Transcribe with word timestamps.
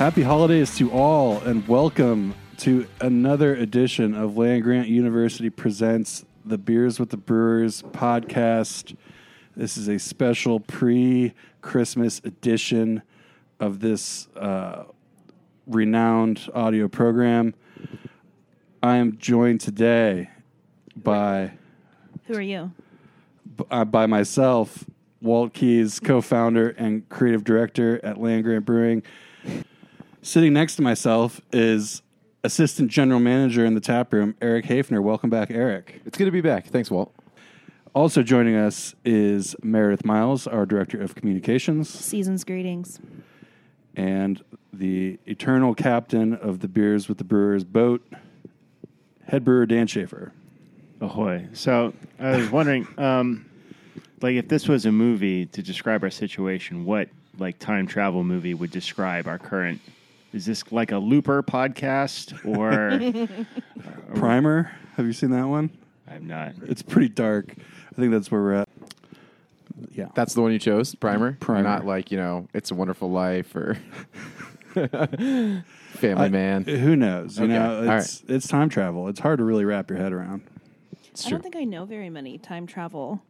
Happy 0.00 0.22
holidays 0.22 0.78
to 0.78 0.90
all, 0.90 1.40
and 1.40 1.68
welcome 1.68 2.34
to 2.56 2.86
another 3.02 3.54
edition 3.54 4.14
of 4.14 4.34
Land 4.34 4.62
Grant 4.62 4.88
University 4.88 5.50
presents 5.50 6.24
the 6.42 6.56
Beers 6.56 6.98
with 6.98 7.10
the 7.10 7.18
Brewers 7.18 7.82
podcast. 7.82 8.96
This 9.54 9.76
is 9.76 9.88
a 9.88 9.98
special 9.98 10.58
pre-Christmas 10.58 12.22
edition 12.24 13.02
of 13.60 13.80
this 13.80 14.28
uh, 14.36 14.84
renowned 15.66 16.48
audio 16.54 16.88
program. 16.88 17.52
I 18.82 18.96
am 18.96 19.18
joined 19.18 19.60
today 19.60 20.30
by 20.96 21.52
Who 22.24 22.38
are 22.38 22.40
you? 22.40 22.72
uh, 23.70 23.84
by 23.84 24.06
myself, 24.06 24.86
Walt 25.20 25.52
Keys, 25.52 26.00
co-founder 26.00 26.70
and 26.70 27.06
creative 27.10 27.44
director 27.44 28.00
at 28.02 28.18
Land 28.18 28.44
Grant 28.44 28.64
Brewing. 28.64 29.02
Sitting 30.22 30.52
next 30.52 30.76
to 30.76 30.82
myself 30.82 31.40
is 31.52 32.02
assistant 32.44 32.90
general 32.90 33.20
manager 33.20 33.64
in 33.64 33.74
the 33.74 33.80
tap 33.80 34.12
room, 34.12 34.34
Eric 34.42 34.66
Hafner. 34.66 35.02
Welcome 35.02 35.30
back, 35.30 35.50
Eric. 35.50 36.02
It's 36.04 36.18
good 36.18 36.26
to 36.26 36.30
be 36.30 36.40
back. 36.42 36.66
Thanks, 36.66 36.90
Walt. 36.90 37.14
Also 37.94 38.22
joining 38.22 38.54
us 38.54 38.94
is 39.04 39.56
Meredith 39.62 40.04
Miles, 40.04 40.46
our 40.46 40.64
director 40.66 41.00
of 41.00 41.14
communications, 41.14 41.88
Season's 41.88 42.44
greetings. 42.44 43.00
and 43.96 44.44
the 44.72 45.18
eternal 45.26 45.74
captain 45.74 46.34
of 46.34 46.60
the 46.60 46.68
Beers 46.68 47.08
with 47.08 47.18
the 47.18 47.24
Brewers 47.24 47.64
boat, 47.64 48.06
head 49.26 49.44
brewer 49.44 49.66
Dan 49.66 49.86
Schaefer. 49.88 50.32
Ahoy. 51.00 51.48
So 51.54 51.94
I 52.20 52.36
was 52.36 52.50
wondering, 52.50 52.86
um, 52.98 53.46
like, 54.20 54.36
if 54.36 54.48
this 54.48 54.68
was 54.68 54.84
a 54.86 54.92
movie 54.92 55.46
to 55.46 55.62
describe 55.62 56.04
our 56.04 56.10
situation, 56.10 56.84
what 56.84 57.08
like 57.38 57.58
time 57.58 57.86
travel 57.86 58.22
movie 58.22 58.52
would 58.54 58.70
describe 58.70 59.26
our 59.26 59.38
current? 59.38 59.80
Is 60.32 60.46
this 60.46 60.70
like 60.70 60.92
a 60.92 60.98
Looper 60.98 61.42
podcast, 61.42 62.34
or 62.46 62.98
Primer, 64.14 64.70
have 64.96 65.06
you 65.06 65.12
seen 65.12 65.30
that 65.30 65.46
one? 65.48 65.70
I'm 66.08 66.26
not? 66.26 66.52
It's 66.62 66.82
pretty 66.82 67.08
dark. 67.08 67.54
I 67.58 67.94
think 67.96 68.12
that's 68.12 68.30
where 68.30 68.40
we're 68.40 68.54
at. 68.54 68.68
Yeah. 69.92 70.08
That's 70.14 70.34
the 70.34 70.42
one 70.42 70.52
you 70.52 70.58
chose, 70.58 70.94
Primer. 70.94 71.32
Primer. 71.40 71.62
Not 71.62 71.84
like 71.86 72.10
you 72.12 72.18
know, 72.18 72.46
It's 72.54 72.70
a 72.70 72.74
Wonderful 72.74 73.10
Life 73.10 73.54
or 73.56 73.76
Family 74.74 75.64
I- 76.26 76.28
Man. 76.28 76.64
Who 76.64 76.94
knows? 76.96 77.38
You 77.38 77.44
Okay. 77.44 77.52
know, 77.54 77.90
All 77.90 77.98
it's 77.98 78.22
it's 78.28 78.46
time 78.46 78.68
travel. 78.68 79.08
It's 79.08 79.20
hard 79.20 79.38
to 79.38 79.44
really 79.44 79.64
wrap 79.64 79.90
your 79.90 79.98
head 79.98 80.12
around. 80.12 80.42
It's 81.10 81.26
I 81.26 81.30
true. 81.30 81.38
don't 81.38 81.42
think 81.42 81.56
I 81.56 81.64
know 81.64 81.84
very 81.84 82.10
many 82.10 82.38
time 82.38 82.66
travel. 82.66 83.20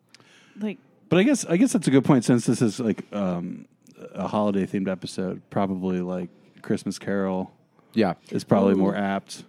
Like, 0.60 0.78
But 1.08 1.18
I 1.18 1.22
guess 1.22 1.44
I 1.46 1.56
guess 1.56 1.72
that's 1.72 1.88
a 1.88 1.90
good 1.90 2.04
point 2.04 2.24
since 2.24 2.44
this 2.46 2.60
is 2.60 2.78
like 2.78 3.04
um, 3.12 3.66
a 4.14 4.28
holiday 4.28 4.66
themed 4.66 4.88
episode. 4.88 5.40
Probably 5.50 6.00
like 6.00 6.28
Christmas 6.62 6.98
Carol 6.98 7.52
yeah, 7.94 8.14
is 8.30 8.44
probably 8.44 8.74
Ooh. 8.74 8.78
more 8.78 8.96
apt. 8.96 9.44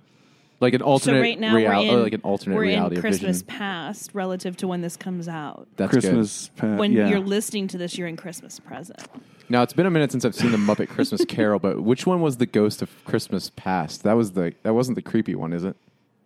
like 0.59 0.73
an 0.73 0.81
alternate 0.81 1.17
so 1.17 1.21
right 1.21 1.39
now 1.39 1.55
real- 1.55 1.69
we're 1.69 1.93
in, 1.97 2.03
like 2.03 2.13
an 2.13 2.21
alternate 2.23 2.55
we're 2.55 2.61
reality 2.61 2.95
in 2.95 2.99
of 2.99 3.01
Christmas 3.03 3.41
vision. 3.41 3.47
past 3.59 4.11
relative 4.13 4.57
to 4.57 4.67
when 4.67 4.81
this 4.81 4.97
comes 4.97 5.27
out. 5.27 5.67
That's 5.77 5.91
Christmas, 5.91 6.49
pa- 6.55 6.75
when 6.75 6.91
yeah. 6.93 7.07
you're 7.09 7.19
listening 7.19 7.67
to 7.69 7.77
this, 7.77 7.97
you're 7.97 8.07
in 8.07 8.17
Christmas 8.17 8.59
present. 8.59 8.97
good. 9.11 9.21
Now 9.49 9.63
it's 9.63 9.73
been 9.73 9.85
a 9.85 9.91
minute 9.91 10.11
since 10.11 10.23
I've 10.23 10.33
seen 10.35 10.51
the 10.51 10.57
Muppet 10.57 10.87
Christmas 10.87 11.25
Carol, 11.27 11.59
but 11.59 11.81
which 11.83 12.05
one 12.07 12.21
was 12.21 12.37
the 12.37 12.45
Ghost 12.45 12.81
of 12.81 12.89
Christmas 13.05 13.51
Past? 13.55 14.03
That 14.03 14.13
was 14.13 14.31
the 14.31 14.53
that 14.63 14.73
wasn't 14.73 14.95
the 14.95 15.01
creepy 15.01 15.35
one, 15.35 15.51
is 15.53 15.63
it? 15.65 15.75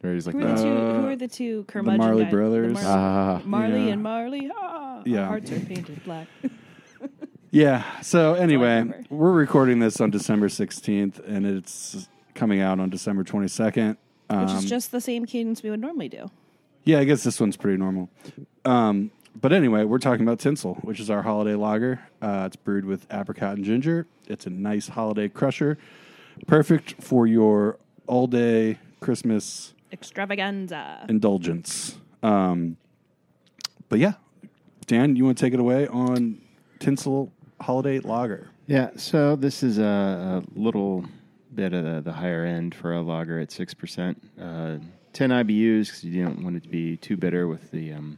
Or 0.03 0.13
he's 0.13 0.27
like 0.27 0.35
Who 0.35 0.41
are 0.43 0.47
the 0.49 0.55
the, 0.55 0.61
two? 0.63 0.69
Uh, 0.77 1.01
Who 1.01 1.07
are 1.07 1.15
the 1.15 1.27
two 1.27 1.63
curmudgeon 1.67 1.97
Marley 2.05 2.23
guys? 2.25 2.31
Brothers. 2.31 2.73
The 2.79 2.85
Ah. 2.87 3.41
Marley 3.45 3.85
Yeah. 3.87 3.93
and 3.93 4.03
Marley. 4.03 4.51
Ah, 4.55 5.01
Yeah. 5.05 5.21
Our 5.21 5.25
hearts 5.27 5.51
are 5.51 5.59
painted 5.59 6.03
black. 6.03 6.27
yeah. 7.55 8.01
So 8.01 8.33
anyway, 8.33 8.83
we're 9.09 9.31
recording 9.31 9.79
this 9.79 10.01
on 10.01 10.09
December 10.11 10.49
sixteenth, 10.49 11.19
and 11.25 11.45
it's 11.45 12.09
coming 12.33 12.59
out 12.59 12.79
on 12.81 12.89
December 12.89 13.23
twenty 13.23 13.47
second. 13.47 13.97
Which 14.29 14.39
Um, 14.49 14.57
is 14.57 14.65
just 14.65 14.91
the 14.91 14.99
same 14.99 15.25
cadence 15.25 15.63
we 15.63 15.69
would 15.69 15.79
normally 15.79 16.09
do. 16.09 16.29
Yeah, 16.83 16.99
I 16.99 17.03
guess 17.05 17.23
this 17.23 17.39
one's 17.39 17.55
pretty 17.57 17.77
normal. 17.77 18.09
Um, 18.65 19.11
but 19.39 19.53
anyway, 19.53 19.85
we're 19.85 19.99
talking 19.99 20.25
about 20.25 20.39
Tinsel, 20.39 20.75
which 20.81 20.99
is 20.99 21.09
our 21.09 21.21
holiday 21.21 21.55
lager. 21.55 22.01
Uh, 22.21 22.43
it's 22.47 22.55
brewed 22.55 22.85
with 22.85 23.07
apricot 23.11 23.55
and 23.55 23.63
ginger. 23.65 24.05
It's 24.27 24.45
a 24.45 24.49
nice 24.49 24.89
holiday 24.89 25.29
crusher, 25.29 25.77
perfect 26.47 27.01
for 27.01 27.25
your 27.27 27.77
all 28.07 28.27
day 28.27 28.79
Christmas 28.99 29.73
Extravaganza. 29.93 31.05
indulgence. 31.07 31.97
Um, 32.21 32.77
but 33.87 33.99
yeah, 33.99 34.13
Dan, 34.87 35.15
you 35.15 35.23
want 35.25 35.37
to 35.37 35.45
take 35.45 35.53
it 35.53 35.59
away 35.59 35.87
on 35.87 36.41
Tinsel 36.79 37.31
Holiday 37.61 37.99
Lager? 37.99 38.49
Yeah. 38.67 38.89
So 38.97 39.35
this 39.35 39.63
is 39.63 39.77
a, 39.77 40.43
a 40.43 40.59
little 40.59 41.05
bit 41.53 41.73
of 41.73 41.85
the, 41.85 42.01
the 42.01 42.11
higher 42.11 42.45
end 42.45 42.75
for 42.75 42.93
a 42.93 43.01
lager 43.01 43.39
at 43.39 43.51
six 43.51 43.73
percent. 43.73 44.21
Uh, 44.39 44.77
Ten 45.13 45.29
IBUs 45.29 45.85
because 45.85 46.03
you 46.03 46.25
don't 46.25 46.43
want 46.43 46.57
it 46.57 46.63
to 46.63 46.67
be 46.67 46.97
too 46.97 47.15
bitter 47.15 47.47
with 47.47 47.71
the 47.71 47.93
um, 47.93 48.17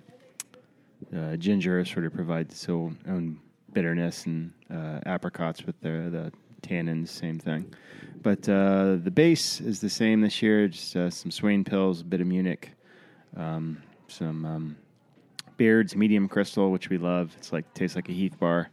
uh, 1.16 1.36
ginger 1.36 1.86
sort 1.86 2.08
of 2.08 2.14
provides 2.14 2.52
its 2.52 2.68
own, 2.70 3.40
bitterness 3.72 4.26
and 4.26 4.52
uh, 4.72 5.00
apricots 5.06 5.64
with 5.64 5.80
the 5.82 6.10
the 6.10 6.32
tannins, 6.68 7.10
same 7.10 7.38
thing. 7.38 7.72
But 8.24 8.50
uh, 8.50 8.96
the 8.96 9.12
base 9.12 9.62
is 9.62 9.80
the 9.80 9.92
same 9.92 10.22
this 10.22 10.42
year. 10.42 10.68
Just 10.68 10.96
uh, 10.96 11.12
some 11.12 11.30
Swain 11.30 11.64
pills, 11.64 12.02
a 12.02 12.04
bit 12.04 12.20
of 12.20 12.26
Munich, 12.26 12.72
um, 13.36 13.82
some 14.08 14.44
um, 14.44 14.78
Beards 15.58 15.96
medium 15.96 16.28
crystal, 16.28 16.72
which 16.72 16.90
we 16.90 16.98
love. 16.98 17.32
It's 17.38 17.54
like 17.54 17.72
tastes 17.76 17.96
like 17.96 18.10
a 18.10 18.12
Heath 18.12 18.40
bar, 18.40 18.72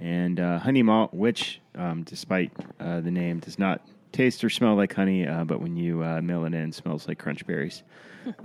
and 0.00 0.40
uh, 0.40 0.58
honey 0.58 0.82
malt, 0.82 1.14
which, 1.14 1.60
um, 1.76 2.02
despite 2.02 2.52
uh, 2.80 3.00
the 3.00 3.10
name, 3.10 3.40
does 3.40 3.58
not 3.58 3.80
taste 4.12 4.44
or 4.44 4.50
smell 4.50 4.74
like 4.74 4.94
honey, 4.94 5.26
uh, 5.26 5.44
but 5.44 5.60
when 5.60 5.76
you 5.76 6.02
uh, 6.02 6.20
mill 6.20 6.44
it 6.44 6.54
in, 6.54 6.72
smells 6.72 7.08
like 7.08 7.18
crunch 7.18 7.46
berries. 7.46 7.82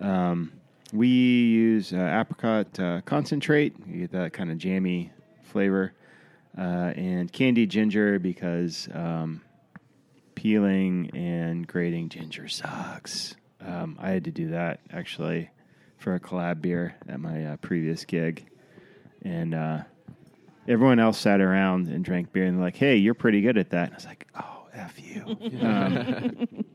um, 0.02 0.52
we 0.92 1.08
use 1.08 1.94
uh, 1.94 2.20
apricot 2.20 2.80
uh, 2.80 3.02
concentrate. 3.02 3.76
You 3.88 4.02
get 4.02 4.12
that 4.12 4.34
kind 4.34 4.52
of 4.52 4.58
jammy 4.58 5.12
flavor, 5.44 5.94
uh, 6.58 6.94
and 6.96 7.32
candied 7.32 7.70
ginger 7.70 8.20
because 8.20 8.90
um, 8.94 9.42
peeling 10.36 11.12
and 11.14 11.68
grating 11.68 12.10
ginger 12.10 12.48
sucks. 12.48 13.36
Um, 13.62 13.98
I 14.00 14.10
had 14.10 14.24
to 14.26 14.32
do 14.32 14.50
that 14.50 14.80
actually 14.92 15.50
for 15.98 16.16
a 16.16 16.20
collab 16.20 16.62
beer 16.62 16.96
at 17.08 17.20
my 17.20 17.46
uh, 17.46 17.58
previous 17.58 18.06
gig, 18.06 18.50
and 19.22 19.54
uh, 19.54 19.80
everyone 20.70 21.00
else 21.00 21.18
sat 21.18 21.42
around 21.42 21.88
and 21.88 22.06
drank 22.06 22.32
beer 22.32 22.46
and 22.46 22.58
they're 22.58 22.64
like, 22.64 22.76
"Hey, 22.76 22.96
you're 22.96 23.16
pretty 23.16 23.42
good 23.42 23.58
at 23.58 23.72
that." 23.72 23.86
And 23.86 23.94
I 23.94 23.96
was 23.96 24.06
like, 24.06 24.28
"Oh, 24.36 24.68
f 24.74 24.96
you." 25.02 25.26
um, 25.62 26.66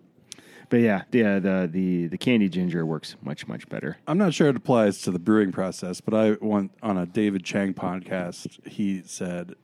but 0.68 0.80
yeah, 0.80 1.02
yeah, 1.12 1.38
the 1.38 1.68
the 1.70 2.08
the 2.08 2.18
candy 2.18 2.48
ginger 2.48 2.84
works 2.84 3.16
much 3.22 3.46
much 3.46 3.68
better. 3.68 3.96
I'm 4.06 4.18
not 4.18 4.34
sure 4.34 4.48
it 4.48 4.56
applies 4.56 5.00
to 5.02 5.10
the 5.10 5.18
brewing 5.18 5.52
process, 5.52 6.00
but 6.00 6.12
I 6.12 6.32
went 6.40 6.72
on 6.82 6.98
a 6.98 7.06
David 7.06 7.44
Chang 7.44 7.72
podcast. 7.72 8.66
He 8.66 9.02
said, 9.06 9.54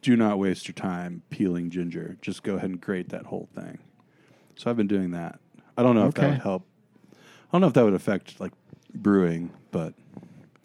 "Do 0.00 0.16
not 0.16 0.38
waste 0.38 0.66
your 0.66 0.74
time 0.74 1.22
peeling 1.30 1.70
ginger. 1.70 2.16
Just 2.22 2.42
go 2.42 2.56
ahead 2.56 2.70
and 2.70 2.80
grate 2.80 3.10
that 3.10 3.26
whole 3.26 3.48
thing." 3.54 3.78
So 4.56 4.70
I've 4.70 4.76
been 4.76 4.88
doing 4.88 5.10
that. 5.12 5.38
I 5.76 5.82
don't 5.82 5.94
know 5.94 6.08
if 6.08 6.14
that 6.14 6.30
would 6.30 6.42
help. 6.42 6.66
I 7.12 7.16
don't 7.52 7.60
know 7.60 7.66
if 7.66 7.74
that 7.74 7.84
would 7.84 7.94
affect 7.94 8.40
like 8.40 8.52
brewing, 8.94 9.50
but 9.70 9.94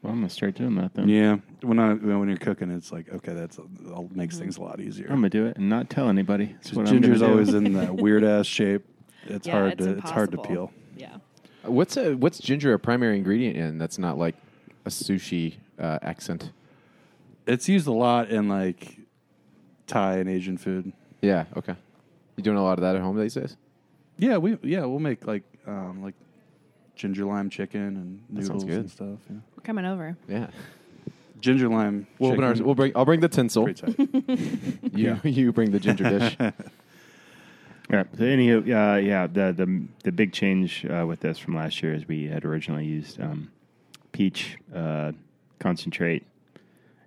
Well, 0.06 0.14
I'm 0.14 0.20
gonna 0.20 0.30
start 0.30 0.54
doing 0.54 0.76
that 0.76 0.94
then. 0.94 1.10
yeah, 1.10 1.38
when 1.62 1.80
I 1.80 1.94
when 1.96 2.28
you're 2.30 2.38
cooking, 2.38 2.70
it's 2.70 2.92
like 2.92 3.12
okay, 3.12 3.34
that's 3.34 3.58
that 3.58 4.16
makes 4.16 4.38
things 4.38 4.58
a 4.58 4.62
lot 4.62 4.80
easier. 4.80 5.08
I'm 5.08 5.16
gonna 5.16 5.30
do 5.30 5.48
it 5.48 5.58
and 5.58 5.68
not 5.68 5.90
tell 5.90 6.10
anybody. 6.10 6.54
That's 6.54 6.74
what 6.74 6.88
I'm 6.88 6.94
Ginger's 6.94 7.24
always 7.24 7.54
in 7.56 7.74
that 7.80 7.96
weird 7.96 8.24
ass 8.24 8.46
shape. 8.46 8.86
It's 9.26 9.48
yeah, 9.48 9.54
hard 9.54 9.74
it's 9.74 9.84
to 9.86 9.98
it's 9.98 10.12
hard 10.12 10.32
to 10.32 10.38
impossible. 10.38 10.68
peel. 10.68 10.72
Yeah. 10.96 11.18
What's 11.64 11.98
a 11.98 12.14
what's 12.14 12.38
ginger 12.38 12.72
a 12.74 12.80
primary 12.80 13.18
ingredient 13.18 13.58
in? 13.58 13.80
That's 13.80 13.98
not 13.98 14.20
like 14.20 14.36
a 14.86 14.90
sushi 14.90 15.56
uh, 15.80 15.98
accent. 16.04 16.52
It's 17.48 17.68
used 17.68 17.88
a 17.88 17.92
lot 17.92 18.30
in 18.30 18.48
like 18.48 19.00
Thai 19.88 20.18
and 20.18 20.30
Asian 20.30 20.58
food. 20.58 20.94
Yeah. 21.22 21.46
Okay. 21.58 21.76
You 22.36 22.44
doing 22.44 22.58
a 22.58 22.64
lot 22.64 22.78
of 22.78 22.82
that 22.82 22.96
at 22.96 23.02
home 23.02 23.20
these 23.20 23.34
days? 23.34 23.58
Yeah, 24.18 24.38
we 24.38 24.60
yeah 24.62 24.86
we'll 24.86 25.00
make 25.00 25.26
like 25.26 25.44
um, 25.66 26.04
like 26.04 26.14
ginger 26.96 27.26
lime 27.26 27.50
chicken 27.50 27.82
and 27.82 28.24
noodles 28.30 28.64
good. 28.64 28.74
and 28.74 28.92
stuff. 28.92 29.20
Yeah. 29.30 29.38
We're 29.56 29.64
coming 29.64 29.86
over. 29.86 30.18
Yeah. 30.28 30.48
ginger 31.40 31.68
lime. 31.70 32.08
We'll, 32.20 32.32
open 32.32 32.40
chicken. 32.42 32.50
ours, 32.50 32.62
we'll 32.62 32.76
bring. 32.76 32.92
I'll 32.96 33.06
bring 33.06 33.20
the 33.20 33.30
tinsel. 33.30 33.66
Pretty 33.66 33.94
tight. 33.94 34.92
You 34.96 35.20
you 35.24 35.52
bring 35.52 35.72
the 35.72 35.80
ginger 35.80 36.10
dish. 36.10 36.38
Yeah. 37.88 38.04
So 38.18 38.24
anywho, 38.24 38.62
uh, 38.62 38.98
yeah, 38.98 39.28
the 39.28 39.54
the 39.54 39.84
the 40.04 40.12
big 40.12 40.34
change 40.34 40.88
uh, 40.88 41.06
with 41.06 41.20
this 41.20 41.38
from 41.38 41.56
last 41.56 41.84
year 41.84 41.94
is 41.94 42.08
we 42.08 42.26
had 42.26 42.44
originally 42.44 42.86
used 42.86 43.22
um, 43.22 43.52
peach 44.12 44.58
uh, 44.74 45.12
concentrate 45.60 46.26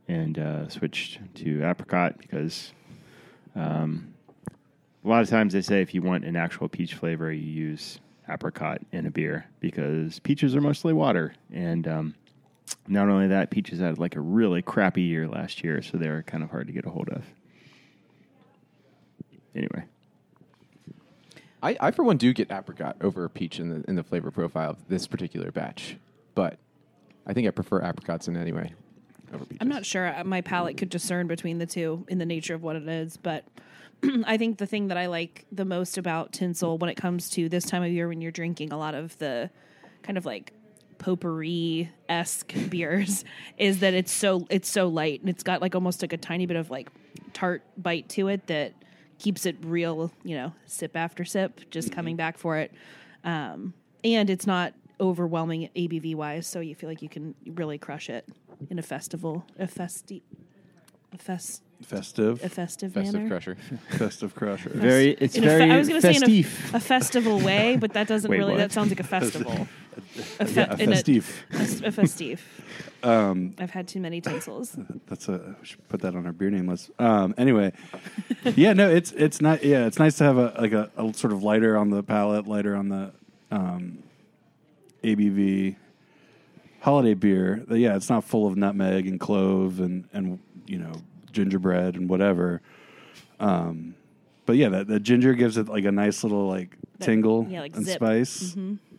and 0.06 0.38
uh, 0.38 0.68
switched 0.68 1.18
to 1.34 1.64
apricot 1.68 2.16
because 2.18 2.72
um, 3.56 4.14
a 5.04 5.08
lot 5.08 5.22
of 5.22 5.28
times 5.28 5.52
they 5.52 5.62
say 5.62 5.82
if 5.82 5.94
you 5.94 6.02
want 6.02 6.24
an 6.24 6.36
actual 6.36 6.68
peach 6.68 6.94
flavor, 6.94 7.32
you 7.32 7.50
use 7.50 7.98
apricot 8.28 8.80
in 8.92 9.06
a 9.06 9.10
beer 9.10 9.46
because 9.60 10.18
peaches 10.20 10.54
are 10.54 10.60
mostly 10.60 10.92
water 10.92 11.34
and. 11.52 11.86
Um, 11.86 12.14
not 12.86 13.08
only 13.08 13.28
that, 13.28 13.50
peaches 13.50 13.80
had 13.80 13.98
like 13.98 14.16
a 14.16 14.20
really 14.20 14.62
crappy 14.62 15.02
year 15.02 15.26
last 15.26 15.64
year, 15.64 15.82
so 15.82 15.96
they 15.96 16.08
were 16.08 16.22
kind 16.22 16.42
of 16.42 16.50
hard 16.50 16.66
to 16.66 16.72
get 16.72 16.84
a 16.84 16.90
hold 16.90 17.08
of. 17.08 17.24
Anyway, 19.54 19.84
I, 21.62 21.76
I 21.80 21.90
for 21.90 22.02
one 22.02 22.16
do 22.16 22.32
get 22.32 22.50
apricot 22.50 22.96
over 23.00 23.28
peach 23.28 23.58
in 23.58 23.70
the 23.70 23.84
in 23.88 23.96
the 23.96 24.02
flavor 24.02 24.30
profile 24.30 24.70
of 24.70 24.88
this 24.88 25.06
particular 25.06 25.50
batch, 25.50 25.96
but 26.34 26.58
I 27.26 27.32
think 27.32 27.48
I 27.48 27.50
prefer 27.50 27.82
apricots 27.82 28.28
in 28.28 28.36
any 28.36 28.52
way 28.52 28.72
over 29.32 29.44
peaches. 29.44 29.58
I'm 29.60 29.68
not 29.68 29.84
sure 29.84 30.14
uh, 30.14 30.24
my 30.24 30.40
palate 30.40 30.76
could 30.76 30.90
discern 30.90 31.26
between 31.26 31.58
the 31.58 31.66
two 31.66 32.04
in 32.08 32.18
the 32.18 32.26
nature 32.26 32.54
of 32.54 32.62
what 32.62 32.76
it 32.76 32.86
is, 32.88 33.16
but 33.16 33.44
I 34.26 34.36
think 34.36 34.58
the 34.58 34.66
thing 34.66 34.88
that 34.88 34.96
I 34.96 35.06
like 35.06 35.46
the 35.50 35.64
most 35.64 35.98
about 35.98 36.32
tinsel 36.32 36.78
when 36.78 36.90
it 36.90 36.96
comes 36.96 37.30
to 37.30 37.48
this 37.48 37.64
time 37.64 37.82
of 37.82 37.90
year 37.90 38.08
when 38.08 38.20
you're 38.20 38.32
drinking 38.32 38.72
a 38.72 38.78
lot 38.78 38.94
of 38.94 39.16
the 39.18 39.50
kind 40.02 40.16
of 40.16 40.24
like 40.24 40.52
potpourri 40.98 41.90
esque 42.08 42.52
beers 42.70 43.24
is 43.56 43.80
that 43.80 43.94
it's 43.94 44.12
so 44.12 44.46
it's 44.50 44.68
so 44.68 44.88
light 44.88 45.20
and 45.20 45.28
it's 45.28 45.42
got 45.42 45.60
like 45.60 45.74
almost 45.74 46.02
like 46.02 46.12
a 46.12 46.16
tiny 46.16 46.46
bit 46.46 46.56
of 46.56 46.70
like 46.70 46.90
tart 47.32 47.62
bite 47.76 48.08
to 48.08 48.28
it 48.28 48.46
that 48.48 48.72
keeps 49.18 49.46
it 49.46 49.56
real, 49.62 50.12
you 50.22 50.36
know, 50.36 50.52
sip 50.66 50.96
after 50.96 51.24
sip, 51.24 51.60
just 51.70 51.92
coming 51.92 52.16
back 52.16 52.38
for 52.38 52.56
it. 52.56 52.72
Um, 53.24 53.74
and 54.04 54.30
it's 54.30 54.46
not 54.46 54.74
overwhelming 55.00 55.70
ABV 55.76 56.14
wise, 56.14 56.46
so 56.46 56.60
you 56.60 56.74
feel 56.74 56.88
like 56.88 57.02
you 57.02 57.08
can 57.08 57.34
really 57.46 57.78
crush 57.78 58.08
it 58.08 58.26
in 58.70 58.78
a 58.78 58.82
festival, 58.82 59.44
a 59.58 59.66
festi, 59.66 60.22
a 61.12 61.18
fest, 61.18 61.62
Festive. 61.82 62.44
a 62.44 62.48
festive, 62.48 62.92
festive 62.92 63.14
manner. 63.14 63.28
crusher. 63.28 63.56
Festive 63.90 64.34
crusher. 64.34 64.70
very 64.70 65.10
it's 65.12 65.36
In 65.36 65.44
a 65.44 65.46
fe- 65.46 65.58
very 65.58 65.70
I 65.70 65.78
was 65.78 65.88
going 65.88 66.00
to 66.02 66.06
say 66.12 66.14
in 66.16 66.20
festive. 66.44 66.74
a, 66.74 66.76
a 66.76 66.80
festival 66.80 67.38
way, 67.40 67.76
but 67.76 67.92
that 67.94 68.08
doesn't 68.08 68.28
Wait, 68.30 68.38
really. 68.38 68.52
what? 68.52 68.58
That 68.58 68.72
sounds 68.72 68.88
like 68.90 69.00
a 69.00 69.04
festival. 69.04 69.66
A, 70.38 70.46
fe- 70.46 70.60
yeah, 70.60 70.74
a 70.74 70.76
in 70.82 70.92
a- 70.92 70.94
festive. 70.94 71.44
a 71.52 71.56
s- 71.56 71.80
a 71.80 71.90
festive. 71.92 72.40
Um, 73.02 73.54
I've 73.58 73.70
had 73.72 73.88
too 73.88 73.98
many 74.00 74.20
tinsels. 74.20 74.76
That's 75.08 75.28
a 75.28 75.56
we 75.60 75.66
should 75.66 75.88
put 75.88 76.02
that 76.02 76.14
on 76.14 76.24
our 76.24 76.32
beer 76.32 76.50
name 76.50 76.68
list. 76.68 76.90
Um, 77.00 77.34
anyway, 77.36 77.72
yeah, 78.44 78.74
no, 78.74 78.88
it's 78.88 79.10
it's 79.12 79.40
not. 79.40 79.64
Yeah, 79.64 79.86
it's 79.86 79.98
nice 79.98 80.16
to 80.18 80.24
have 80.24 80.36
a 80.38 80.54
like 80.60 80.70
a, 80.72 80.88
a 80.96 81.12
sort 81.14 81.32
of 81.32 81.42
lighter 81.42 81.76
on 81.76 81.90
the 81.90 82.04
palate, 82.04 82.46
lighter 82.46 82.76
on 82.76 82.88
the 82.90 83.10
um, 83.50 83.98
ABV 85.02 85.74
holiday 86.80 87.14
beer. 87.14 87.64
Uh, 87.70 87.74
Yeah, 87.74 87.96
it's 87.96 88.08
not 88.08 88.22
full 88.24 88.46
of 88.46 88.56
nutmeg 88.56 89.06
and 89.08 89.18
clove 89.18 89.80
and 89.80 90.04
and 90.12 90.38
you 90.66 90.78
know 90.78 90.92
gingerbread 91.32 91.94
and 91.96 92.08
whatever. 92.08 92.60
Um, 93.40 93.94
but 94.46 94.56
yeah, 94.56 94.68
that 94.70 94.86
the 94.88 94.98
ginger 95.00 95.34
gives 95.34 95.56
it 95.58 95.68
like 95.68 95.84
a 95.84 95.92
nice 95.92 96.22
little 96.22 96.46
like 96.48 96.76
That- 96.98 97.04
tingle 97.04 97.46
yeah, 97.48 97.60
like 97.60 97.76
and 97.76 97.84
zip. 97.84 98.00
Mm-hmm. 98.00 98.14
spice. 98.24 98.56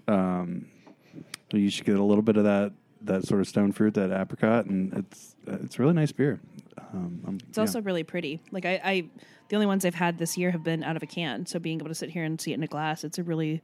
Um, 0.07 0.65
you 1.51 1.69
should 1.69 1.85
get 1.85 1.97
a 1.97 2.03
little 2.03 2.21
bit 2.21 2.37
of 2.37 2.43
that 2.43 2.73
that 3.01 3.25
sort 3.25 3.39
of 3.41 3.47
stone 3.47 3.71
fruit, 3.71 3.93
that 3.93 4.11
apricot, 4.11 4.65
and 4.65 4.93
it's 4.93 5.35
it's 5.47 5.79
really 5.79 5.93
nice 5.93 6.11
beer. 6.11 6.39
Um, 6.93 7.21
I'm- 7.25 7.39
It's 7.49 7.57
yeah. 7.57 7.61
also 7.61 7.81
really 7.81 8.03
pretty. 8.03 8.39
Like 8.51 8.65
I, 8.65 8.81
I, 8.83 9.09
the 9.49 9.55
only 9.55 9.65
ones 9.67 9.85
I've 9.85 9.95
had 9.95 10.17
this 10.17 10.37
year 10.37 10.51
have 10.51 10.63
been 10.63 10.83
out 10.83 10.95
of 10.95 11.03
a 11.03 11.07
can. 11.07 11.45
So 11.45 11.59
being 11.59 11.79
able 11.79 11.87
to 11.89 11.95
sit 11.95 12.09
here 12.09 12.23
and 12.23 12.39
see 12.39 12.51
it 12.51 12.55
in 12.55 12.63
a 12.63 12.67
glass, 12.67 13.03
it's 13.03 13.17
a 13.17 13.23
really 13.23 13.61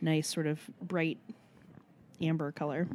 nice 0.00 0.28
sort 0.28 0.46
of 0.46 0.60
bright 0.80 1.18
amber 2.20 2.50
color. 2.52 2.86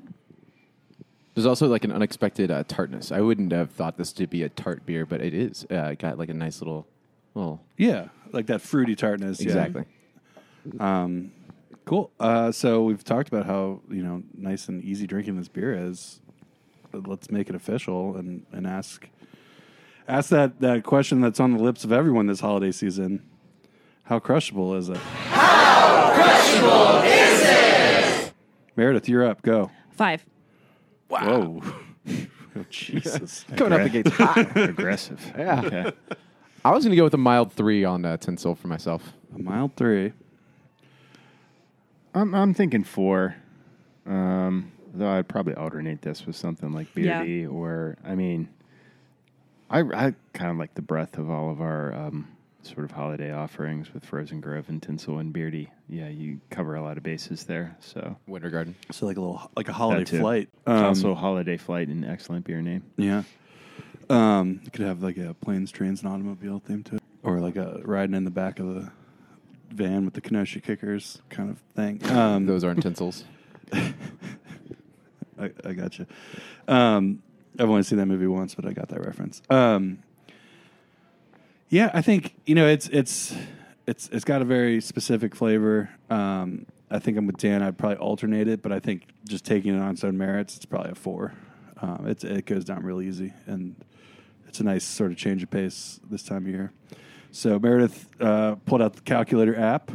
There's 1.38 1.46
also 1.46 1.68
like 1.68 1.84
an 1.84 1.92
unexpected 1.92 2.50
uh, 2.50 2.64
tartness. 2.68 3.12
I 3.12 3.22
wouldn't 3.22 3.52
have 3.52 3.70
thought 3.70 3.96
this 3.96 4.12
to 4.14 4.26
be 4.26 4.42
a 4.42 4.50
tart 4.50 4.88
beer, 4.88 5.06
but 5.06 5.22
it 5.22 5.36
is. 5.36 5.68
Uh, 5.70 5.90
it 5.92 6.00
got 6.00 6.18
like 6.18 6.30
a 6.30 6.34
nice 6.34 6.62
little, 6.62 6.88
little. 7.36 7.64
yeah, 7.78 8.08
like 8.32 8.48
that 8.48 8.60
fruity 8.60 8.96
tartness. 8.96 9.40
yeah. 9.40 9.46
Exactly. 9.46 9.84
Um, 10.80 11.32
cool. 11.86 12.10
Uh, 12.20 12.52
so 12.52 12.86
we've 12.86 13.04
talked 13.04 13.28
about 13.28 13.46
how 13.46 13.82
you 13.88 14.02
know 14.02 14.24
nice 14.36 14.68
and 14.68 14.84
easy 14.84 15.06
drinking 15.06 15.38
this 15.38 15.48
beer 15.48 15.76
is. 15.76 16.22
But 16.92 17.08
Let's 17.08 17.30
make 17.30 17.50
it 17.50 17.56
official 17.56 18.18
and, 18.18 18.44
and 18.52 18.66
ask 18.66 19.08
ask 20.08 20.32
that, 20.32 20.60
that 20.62 20.84
question 20.86 21.22
that's 21.22 21.40
on 21.40 21.54
the 21.54 21.62
lips 21.62 21.84
of 21.84 21.92
everyone 21.92 22.26
this 22.26 22.40
holiday 22.40 22.72
season. 22.72 23.22
How 24.06 24.18
crushable 24.18 24.74
is 24.74 24.90
it? 24.90 24.98
How 24.98 26.14
crushable 26.16 27.02
is 27.04 27.42
it? 27.44 28.34
Meredith, 28.76 29.08
you're 29.08 29.24
up. 29.24 29.44
Go. 29.44 29.70
Five. 29.92 30.26
Whoa. 31.08 31.62
oh, 32.10 32.66
Jesus. 32.70 33.46
Coming 33.56 33.74
up 33.74 33.84
the 33.84 33.90
gates 33.90 34.12
hot. 34.12 34.58
aggressive. 34.58 35.34
Yeah. 35.38 35.62
Okay. 35.66 35.92
I 36.66 36.72
was 36.72 36.84
going 36.84 36.92
to 36.92 36.98
go 36.98 37.04
with 37.04 37.14
a 37.14 37.18
mild 37.18 37.54
three 37.54 37.86
on 37.86 38.04
uh, 38.04 38.18
tinsel 38.18 38.56
for 38.56 38.68
myself. 38.68 39.14
A 39.36 39.40
mild 39.40 39.76
three. 39.76 40.12
I'm 42.14 42.34
I'm 42.34 42.54
thinking 42.54 42.84
four. 42.84 43.36
Um, 44.06 44.72
though 44.94 45.10
I'd 45.10 45.28
probably 45.28 45.54
alternate 45.54 46.02
this 46.02 46.26
with 46.26 46.36
something 46.36 46.72
like 46.74 46.88
Yeah. 46.96 47.48
Or 47.48 47.98
I 48.04 48.16
mean, 48.16 48.50
I 49.70 49.80
I 49.80 50.14
kind 50.34 50.52
of 50.52 50.58
like 50.58 50.74
the 50.74 50.82
breadth 50.82 51.18
of 51.18 51.30
all 51.30 51.50
of 51.52 51.62
our 51.62 51.94
um, 51.94 52.28
sort 52.64 52.84
of 52.86 52.92
holiday 52.92 53.32
offerings 53.32 53.94
with 53.94 54.04
Frozen 54.06 54.42
Grove 54.42 54.68
and 54.70 54.82
Tinsel 54.84 55.20
and 55.20 55.32
Beardy. 55.32 55.70
Yeah, 55.88 56.10
you 56.10 56.42
cover 56.50 56.76
a 56.76 56.82
lot 56.82 56.98
of 56.98 57.04
bases 57.04 57.46
there. 57.46 57.78
So 57.80 58.18
Winter 58.28 58.50
Garden. 58.50 58.76
So 58.92 59.06
like 59.06 59.18
a 59.18 59.22
little 59.22 59.50
like 59.56 59.70
a 59.70 59.74
holiday 59.74 60.04
That 60.04 60.08
too. 60.10 60.20
flight. 60.20 60.50
It's 60.54 60.68
Um, 60.68 60.84
also 60.86 61.16
Holiday 61.16 61.58
Flight, 61.58 61.88
an 61.88 62.04
excellent 62.04 62.46
beer 62.46 62.62
name. 62.62 62.84
Yeah. 62.98 63.24
Um, 64.10 64.60
you 64.64 64.72
could 64.72 64.86
have 64.86 65.02
like 65.04 65.18
a 65.18 65.34
planes, 65.34 65.72
trains, 65.72 66.02
and 66.02 66.12
automobile 66.12 66.62
theme 66.66 66.84
to 66.84 66.96
it, 66.96 67.04
or 67.24 67.40
like 67.40 67.56
a 67.58 67.82
riding 67.84 68.16
in 68.16 68.24
the 68.26 68.32
back 68.32 68.60
of 68.60 68.68
the 68.74 68.92
van 69.70 70.06
with 70.06 70.14
the 70.14 70.22
Kenosha 70.22 70.60
kickers 70.62 71.22
kind 71.30 71.50
of 71.50 71.60
thing. 71.76 72.02
Um, 72.10 72.46
Those 72.46 72.64
aren't 72.64 72.82
tinsels. 72.82 73.26
I, 73.74 75.52
I 75.64 75.74
got 75.74 76.00
you. 76.00 76.06
Um, 76.68 77.22
I've 77.60 77.70
only 77.70 77.84
seen 77.84 77.98
that 78.00 78.06
movie 78.06 78.28
once, 78.28 78.56
but 78.56 78.66
I 78.66 78.72
got 78.74 78.90
that 78.90 79.06
reference. 79.06 79.42
Um, 79.50 80.00
yeah, 81.70 81.92
I 81.94 82.02
think 82.02 82.36
you 82.46 82.56
know 82.56 82.68
it's 82.68 82.88
it's 82.90 83.36
it's 83.86 84.10
it's 84.10 84.26
got 84.26 84.42
a 84.42 84.46
very 84.46 84.82
specific 84.82 85.36
flavor. 85.36 85.90
Um, 86.10 86.66
I 86.90 87.00
think 87.00 87.18
I'm 87.18 87.28
with 87.28 87.38
Dan. 87.38 87.62
I'd 87.62 87.78
probably 87.78 87.98
alternate 87.98 88.48
it, 88.48 88.62
but 88.62 88.72
I 88.72 88.80
think 88.80 89.04
just 89.28 89.44
taking 89.46 89.76
it 89.76 89.82
on 89.82 89.92
its 89.92 90.04
own 90.04 90.18
merits, 90.18 90.56
it's 90.56 90.66
probably 90.66 90.92
a 90.92 90.96
four. 90.96 91.34
Um, 91.82 92.06
it's 92.08 92.24
it 92.24 92.46
goes 92.46 92.64
down 92.64 92.84
real 92.84 93.02
easy, 93.02 93.34
and 93.46 93.76
it's 94.48 94.60
a 94.60 94.64
nice 94.64 94.86
sort 94.86 95.12
of 95.12 95.18
change 95.18 95.44
of 95.44 95.50
pace 95.50 96.00
this 96.10 96.24
time 96.24 96.46
of 96.46 96.48
year. 96.48 96.72
So 97.32 97.60
Meredith 97.60 98.08
uh, 98.22 98.56
pulled 98.66 98.82
out 98.82 98.94
the 98.94 99.02
calculator 99.02 99.58
app. 99.60 99.92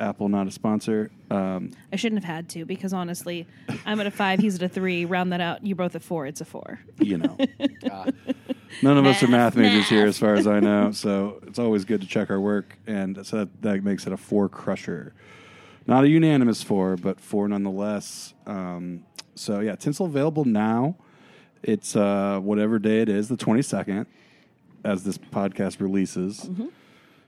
Apple 0.00 0.28
not 0.28 0.46
a 0.46 0.50
sponsor. 0.50 1.10
Um, 1.30 1.72
I 1.92 1.96
shouldn't 1.96 2.24
have 2.24 2.34
had 2.34 2.48
to 2.50 2.64
because 2.64 2.92
honestly, 2.92 3.46
I'm 3.84 4.00
at 4.00 4.06
a 4.06 4.10
five. 4.10 4.40
He's 4.40 4.56
at 4.56 4.62
a 4.62 4.68
three. 4.68 5.04
Round 5.04 5.32
that 5.32 5.40
out. 5.40 5.64
You're 5.64 5.76
both 5.76 5.94
at 5.94 6.02
four. 6.02 6.26
It's 6.26 6.40
a 6.40 6.44
four. 6.44 6.80
you 6.98 7.18
know. 7.18 7.36
None 8.82 8.96
of 8.96 9.04
us 9.04 9.22
are 9.22 9.26
math 9.28 9.56
Math, 9.56 9.56
majors 9.56 9.88
here, 9.88 10.06
as 10.06 10.16
far 10.18 10.34
as 10.34 10.46
I 10.46 10.60
know. 10.60 10.90
So 11.00 11.40
it's 11.46 11.58
always 11.58 11.84
good 11.84 12.00
to 12.02 12.06
check 12.06 12.30
our 12.30 12.40
work, 12.40 12.78
and 12.86 13.24
so 13.26 13.38
that, 13.38 13.62
that 13.62 13.84
makes 13.84 14.06
it 14.06 14.12
a 14.12 14.16
four 14.16 14.48
crusher. 14.48 15.12
Not 15.86 16.04
a 16.04 16.08
unanimous 16.08 16.62
four, 16.62 16.96
but 16.96 17.20
four 17.20 17.48
nonetheless. 17.48 18.32
Um, 18.46 19.04
so 19.34 19.60
yeah, 19.60 19.74
tinsel 19.76 20.06
available 20.06 20.44
now. 20.44 20.96
It's 21.62 21.96
uh, 21.96 22.38
whatever 22.40 22.78
day 22.78 23.00
it 23.00 23.08
is, 23.08 23.28
the 23.28 23.36
twenty 23.36 23.62
second, 23.62 24.06
as 24.84 25.02
this 25.04 25.18
podcast 25.18 25.80
releases. 25.80 26.48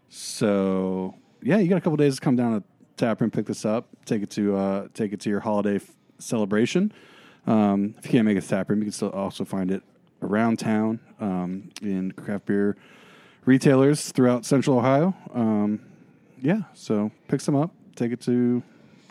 So 0.08 1.14
yeah, 1.42 1.58
you 1.58 1.68
got 1.68 1.76
a 1.76 1.80
couple 1.80 1.96
days 1.96 2.16
to 2.16 2.20
come 2.20 2.36
down 2.36 2.60
to 2.60 2.62
Taproom, 2.96 3.30
pick 3.30 3.46
this 3.46 3.64
up, 3.64 3.88
take 4.04 4.22
it 4.22 4.30
to 4.30 4.56
uh, 4.56 4.88
take 4.94 5.12
it 5.12 5.20
to 5.20 5.30
your 5.30 5.40
holiday 5.40 5.76
f- 5.76 5.90
celebration. 6.18 6.92
Um, 7.46 7.94
if 7.98 8.04
you 8.06 8.12
can't 8.12 8.24
make 8.24 8.36
it 8.36 8.42
to 8.42 8.48
Taproom, 8.48 8.78
you 8.78 8.84
can 8.84 8.92
still 8.92 9.10
also 9.10 9.44
find 9.44 9.70
it 9.70 9.82
around 10.22 10.58
town 10.58 11.00
um, 11.20 11.70
in 11.80 12.12
craft 12.12 12.46
beer 12.46 12.76
retailers 13.44 14.12
throughout 14.12 14.44
Central 14.44 14.78
Ohio. 14.78 15.14
Um, 15.34 15.80
yeah, 16.40 16.62
so 16.74 17.10
pick 17.28 17.40
some 17.40 17.56
up, 17.56 17.72
take 17.96 18.12
it 18.12 18.20
to 18.22 18.62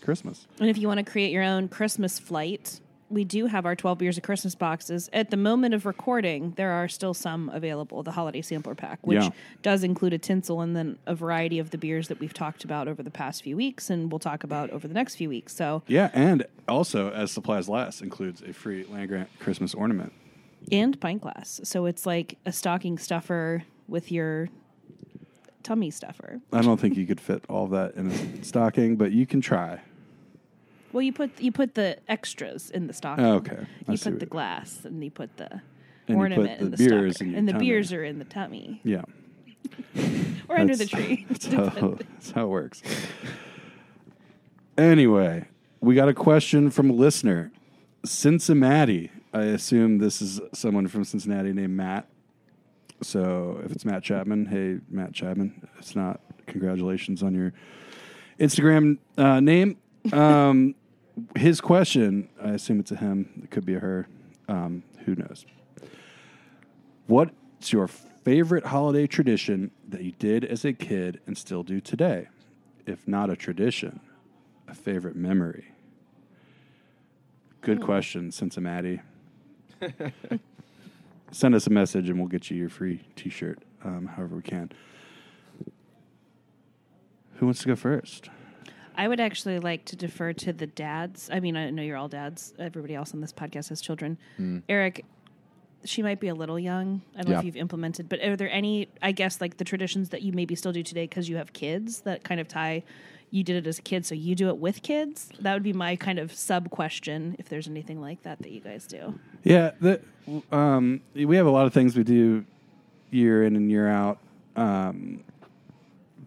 Christmas. 0.01 0.47
And 0.59 0.69
if 0.69 0.77
you 0.77 0.87
want 0.87 0.99
to 0.99 1.09
create 1.09 1.31
your 1.31 1.43
own 1.43 1.67
Christmas 1.67 2.19
flight, 2.19 2.79
we 3.11 3.23
do 3.25 3.45
have 3.47 3.65
our 3.65 3.75
12 3.75 3.97
beers 3.97 4.17
of 4.17 4.23
Christmas 4.23 4.55
boxes. 4.55 5.09
At 5.11 5.29
the 5.31 5.37
moment 5.37 5.73
of 5.73 5.85
recording, 5.85 6.53
there 6.55 6.71
are 6.71 6.87
still 6.87 7.13
some 7.13 7.49
available, 7.49 8.03
the 8.03 8.11
holiday 8.11 8.41
sampler 8.41 8.73
pack, 8.73 8.99
which 9.05 9.21
Yeah. 9.23 9.29
does 9.61 9.83
include 9.83 10.13
a 10.13 10.17
tinsel 10.17 10.61
and 10.61 10.75
then 10.75 10.97
a 11.05 11.13
variety 11.13 11.59
of 11.59 11.71
the 11.71 11.77
beers 11.77 12.07
that 12.07 12.19
we've 12.19 12.33
talked 12.33 12.63
about 12.63 12.87
over 12.87 13.03
the 13.03 13.11
past 13.11 13.43
few 13.43 13.57
weeks 13.57 13.89
and 13.89 14.11
we'll 14.11 14.19
talk 14.19 14.43
about 14.43 14.69
over 14.69 14.87
the 14.87 14.93
next 14.93 15.15
few 15.15 15.29
weeks. 15.29 15.53
So 15.53 15.83
Yeah, 15.87 16.09
and 16.13 16.45
also 16.67 17.11
as 17.11 17.31
supplies 17.31 17.67
last 17.67 18.01
includes 18.01 18.41
a 18.41 18.53
free 18.53 18.85
land 18.85 19.09
grant 19.09 19.29
Christmas 19.39 19.73
ornament. 19.73 20.13
and 20.71 20.99
pint 21.01 21.21
glass. 21.21 21.59
So 21.63 21.85
it's 21.87 22.05
like 22.05 22.37
a 22.45 22.51
stocking 22.51 22.97
stuffer 22.97 23.63
with 23.87 24.11
your 24.11 24.47
tummy 25.63 25.91
stuffer. 25.91 26.39
I 26.53 26.61
don't 26.61 26.79
think 26.79 26.95
you 26.97 27.05
could 27.05 27.19
fit 27.19 27.43
all 27.49 27.67
that 27.67 27.95
in 27.95 28.09
a 28.11 28.43
stocking, 28.43 28.95
but 28.95 29.11
you 29.11 29.25
can 29.25 29.41
try. 29.41 29.79
Well, 30.93 31.01
you 31.01 31.13
put 31.13 31.39
you 31.39 31.51
put 31.51 31.75
the 31.75 31.97
extras 32.07 32.69
in 32.69 32.87
the 32.87 32.93
stocking. 32.93 33.25
Oh, 33.25 33.35
okay. 33.35 33.65
I 33.87 33.91
You 33.93 33.97
put 33.97 34.19
the 34.19 34.25
glass 34.25 34.83
and 34.83 35.03
you 35.03 35.11
put 35.11 35.37
the 35.37 35.61
you 36.07 36.15
ornament 36.15 36.49
put 36.49 36.59
in 36.59 36.71
the 36.71 36.77
the 36.77 36.89
beers 36.89 37.15
stuffer. 37.15 37.23
in 37.25 37.29
your 37.31 37.39
and 37.39 37.47
the 37.47 37.53
tummy. 37.53 37.65
beers 37.65 37.93
are 37.93 38.03
in 38.03 38.19
the 38.19 38.25
tummy 38.25 38.81
Yeah. 38.83 39.03
or 40.49 40.59
under 40.59 40.75
the 40.75 40.85
tree. 40.85 41.25
That's 41.29 41.45
how, 41.47 41.63
that's 41.69 42.31
how 42.31 42.45
it 42.45 42.49
works. 42.49 42.81
Anyway, 44.77 45.47
we 45.79 45.95
got 45.95 46.09
a 46.09 46.13
question 46.13 46.69
from 46.71 46.89
a 46.89 46.93
listener. 46.93 47.51
Cincinnati. 48.03 49.11
I 49.33 49.43
assume 49.43 49.99
this 49.99 50.21
is 50.21 50.41
someone 50.53 50.87
from 50.87 51.03
Cincinnati 51.03 51.53
named 51.53 51.75
Matt. 51.77 52.07
So 53.01 53.61
if 53.63 53.71
it's 53.71 53.85
Matt 53.85 54.03
Chapman, 54.03 54.45
hey, 54.47 54.79
Matt 54.89 55.13
Chapman. 55.13 55.67
If 55.73 55.79
it's 55.79 55.95
not, 55.95 56.19
congratulations 56.47 57.23
on 57.23 57.33
your 57.33 57.53
Instagram 58.39 58.97
uh, 59.17 59.39
name. 59.39 59.77
Um, 60.11 60.75
his 61.35 61.61
question, 61.61 62.29
I 62.41 62.49
assume 62.49 62.79
it's 62.79 62.91
a 62.91 62.95
him. 62.95 63.41
It 63.43 63.51
could 63.51 63.65
be 63.65 63.75
a 63.75 63.79
her. 63.79 64.07
Um, 64.47 64.83
who 65.05 65.15
knows? 65.15 65.45
What's 67.07 67.73
your 67.73 67.87
favorite 67.87 68.65
holiday 68.65 69.07
tradition 69.07 69.71
that 69.89 70.01
you 70.01 70.11
did 70.11 70.45
as 70.45 70.65
a 70.65 70.73
kid 70.73 71.19
and 71.25 71.37
still 71.37 71.63
do 71.63 71.79
today? 71.79 72.27
If 72.85 73.07
not 73.07 73.29
a 73.29 73.35
tradition, 73.35 73.99
a 74.67 74.73
favorite 74.73 75.15
memory. 75.15 75.67
Good 77.61 77.81
question, 77.81 78.31
Cincinnati. 78.31 79.01
Send 81.31 81.55
us 81.55 81.67
a 81.67 81.69
message 81.69 82.09
and 82.09 82.19
we'll 82.19 82.27
get 82.27 82.49
you 82.49 82.57
your 82.57 82.69
free 82.69 83.01
t 83.15 83.29
shirt, 83.29 83.59
um, 83.83 84.07
however 84.07 84.35
we 84.35 84.41
can. 84.41 84.71
Who 87.35 87.45
wants 87.45 87.61
to 87.61 87.67
go 87.67 87.75
first? 87.75 88.29
I 88.95 89.07
would 89.07 89.19
actually 89.19 89.59
like 89.59 89.85
to 89.85 89.95
defer 89.95 90.33
to 90.33 90.53
the 90.53 90.67
dads. 90.67 91.29
I 91.31 91.39
mean, 91.39 91.55
I 91.55 91.69
know 91.69 91.81
you're 91.81 91.97
all 91.97 92.07
dads. 92.07 92.53
Everybody 92.59 92.95
else 92.95 93.13
on 93.13 93.21
this 93.21 93.33
podcast 93.33 93.69
has 93.69 93.81
children. 93.81 94.17
Eric, 94.69 95.05
she 95.83 96.01
might 96.01 96.19
be 96.19 96.27
a 96.27 96.35
little 96.35 96.59
young. 96.59 97.01
I 97.15 97.21
don't 97.21 97.31
know 97.31 97.39
if 97.39 97.45
you've 97.45 97.57
implemented, 97.57 98.09
but 98.09 98.21
are 98.21 98.35
there 98.35 98.51
any, 98.51 98.87
I 99.01 99.11
guess, 99.11 99.41
like 99.41 99.57
the 99.57 99.63
traditions 99.63 100.09
that 100.09 100.21
you 100.21 100.31
maybe 100.31 100.55
still 100.55 100.71
do 100.71 100.83
today 100.83 101.03
because 101.03 101.29
you 101.29 101.37
have 101.37 101.53
kids 101.53 102.01
that 102.01 102.23
kind 102.23 102.39
of 102.39 102.47
tie, 102.47 102.83
you 103.31 103.43
did 103.43 103.55
it 103.55 103.67
as 103.67 103.79
a 103.79 103.81
kid, 103.81 104.05
so 104.05 104.13
you 104.13 104.35
do 104.35 104.49
it 104.49 104.57
with 104.57 104.83
kids? 104.83 105.29
That 105.39 105.53
would 105.53 105.63
be 105.63 105.73
my 105.73 105.95
kind 105.95 106.19
of 106.19 106.33
sub 106.33 106.69
question 106.69 107.35
if 107.39 107.49
there's 107.49 107.67
anything 107.67 108.01
like 108.01 108.23
that 108.23 108.39
that 108.39 108.51
you 108.51 108.59
guys 108.59 108.85
do. 108.85 109.19
Yeah, 109.43 109.71
the, 109.79 110.01
um, 110.51 111.01
we 111.15 111.35
have 111.35 111.47
a 111.47 111.51
lot 111.51 111.65
of 111.65 111.73
things 111.73 111.95
we 111.95 112.03
do 112.03 112.45
year 113.09 113.43
in 113.43 113.55
and 113.55 113.71
year 113.71 113.87
out. 113.87 114.19
Um, 114.55 115.23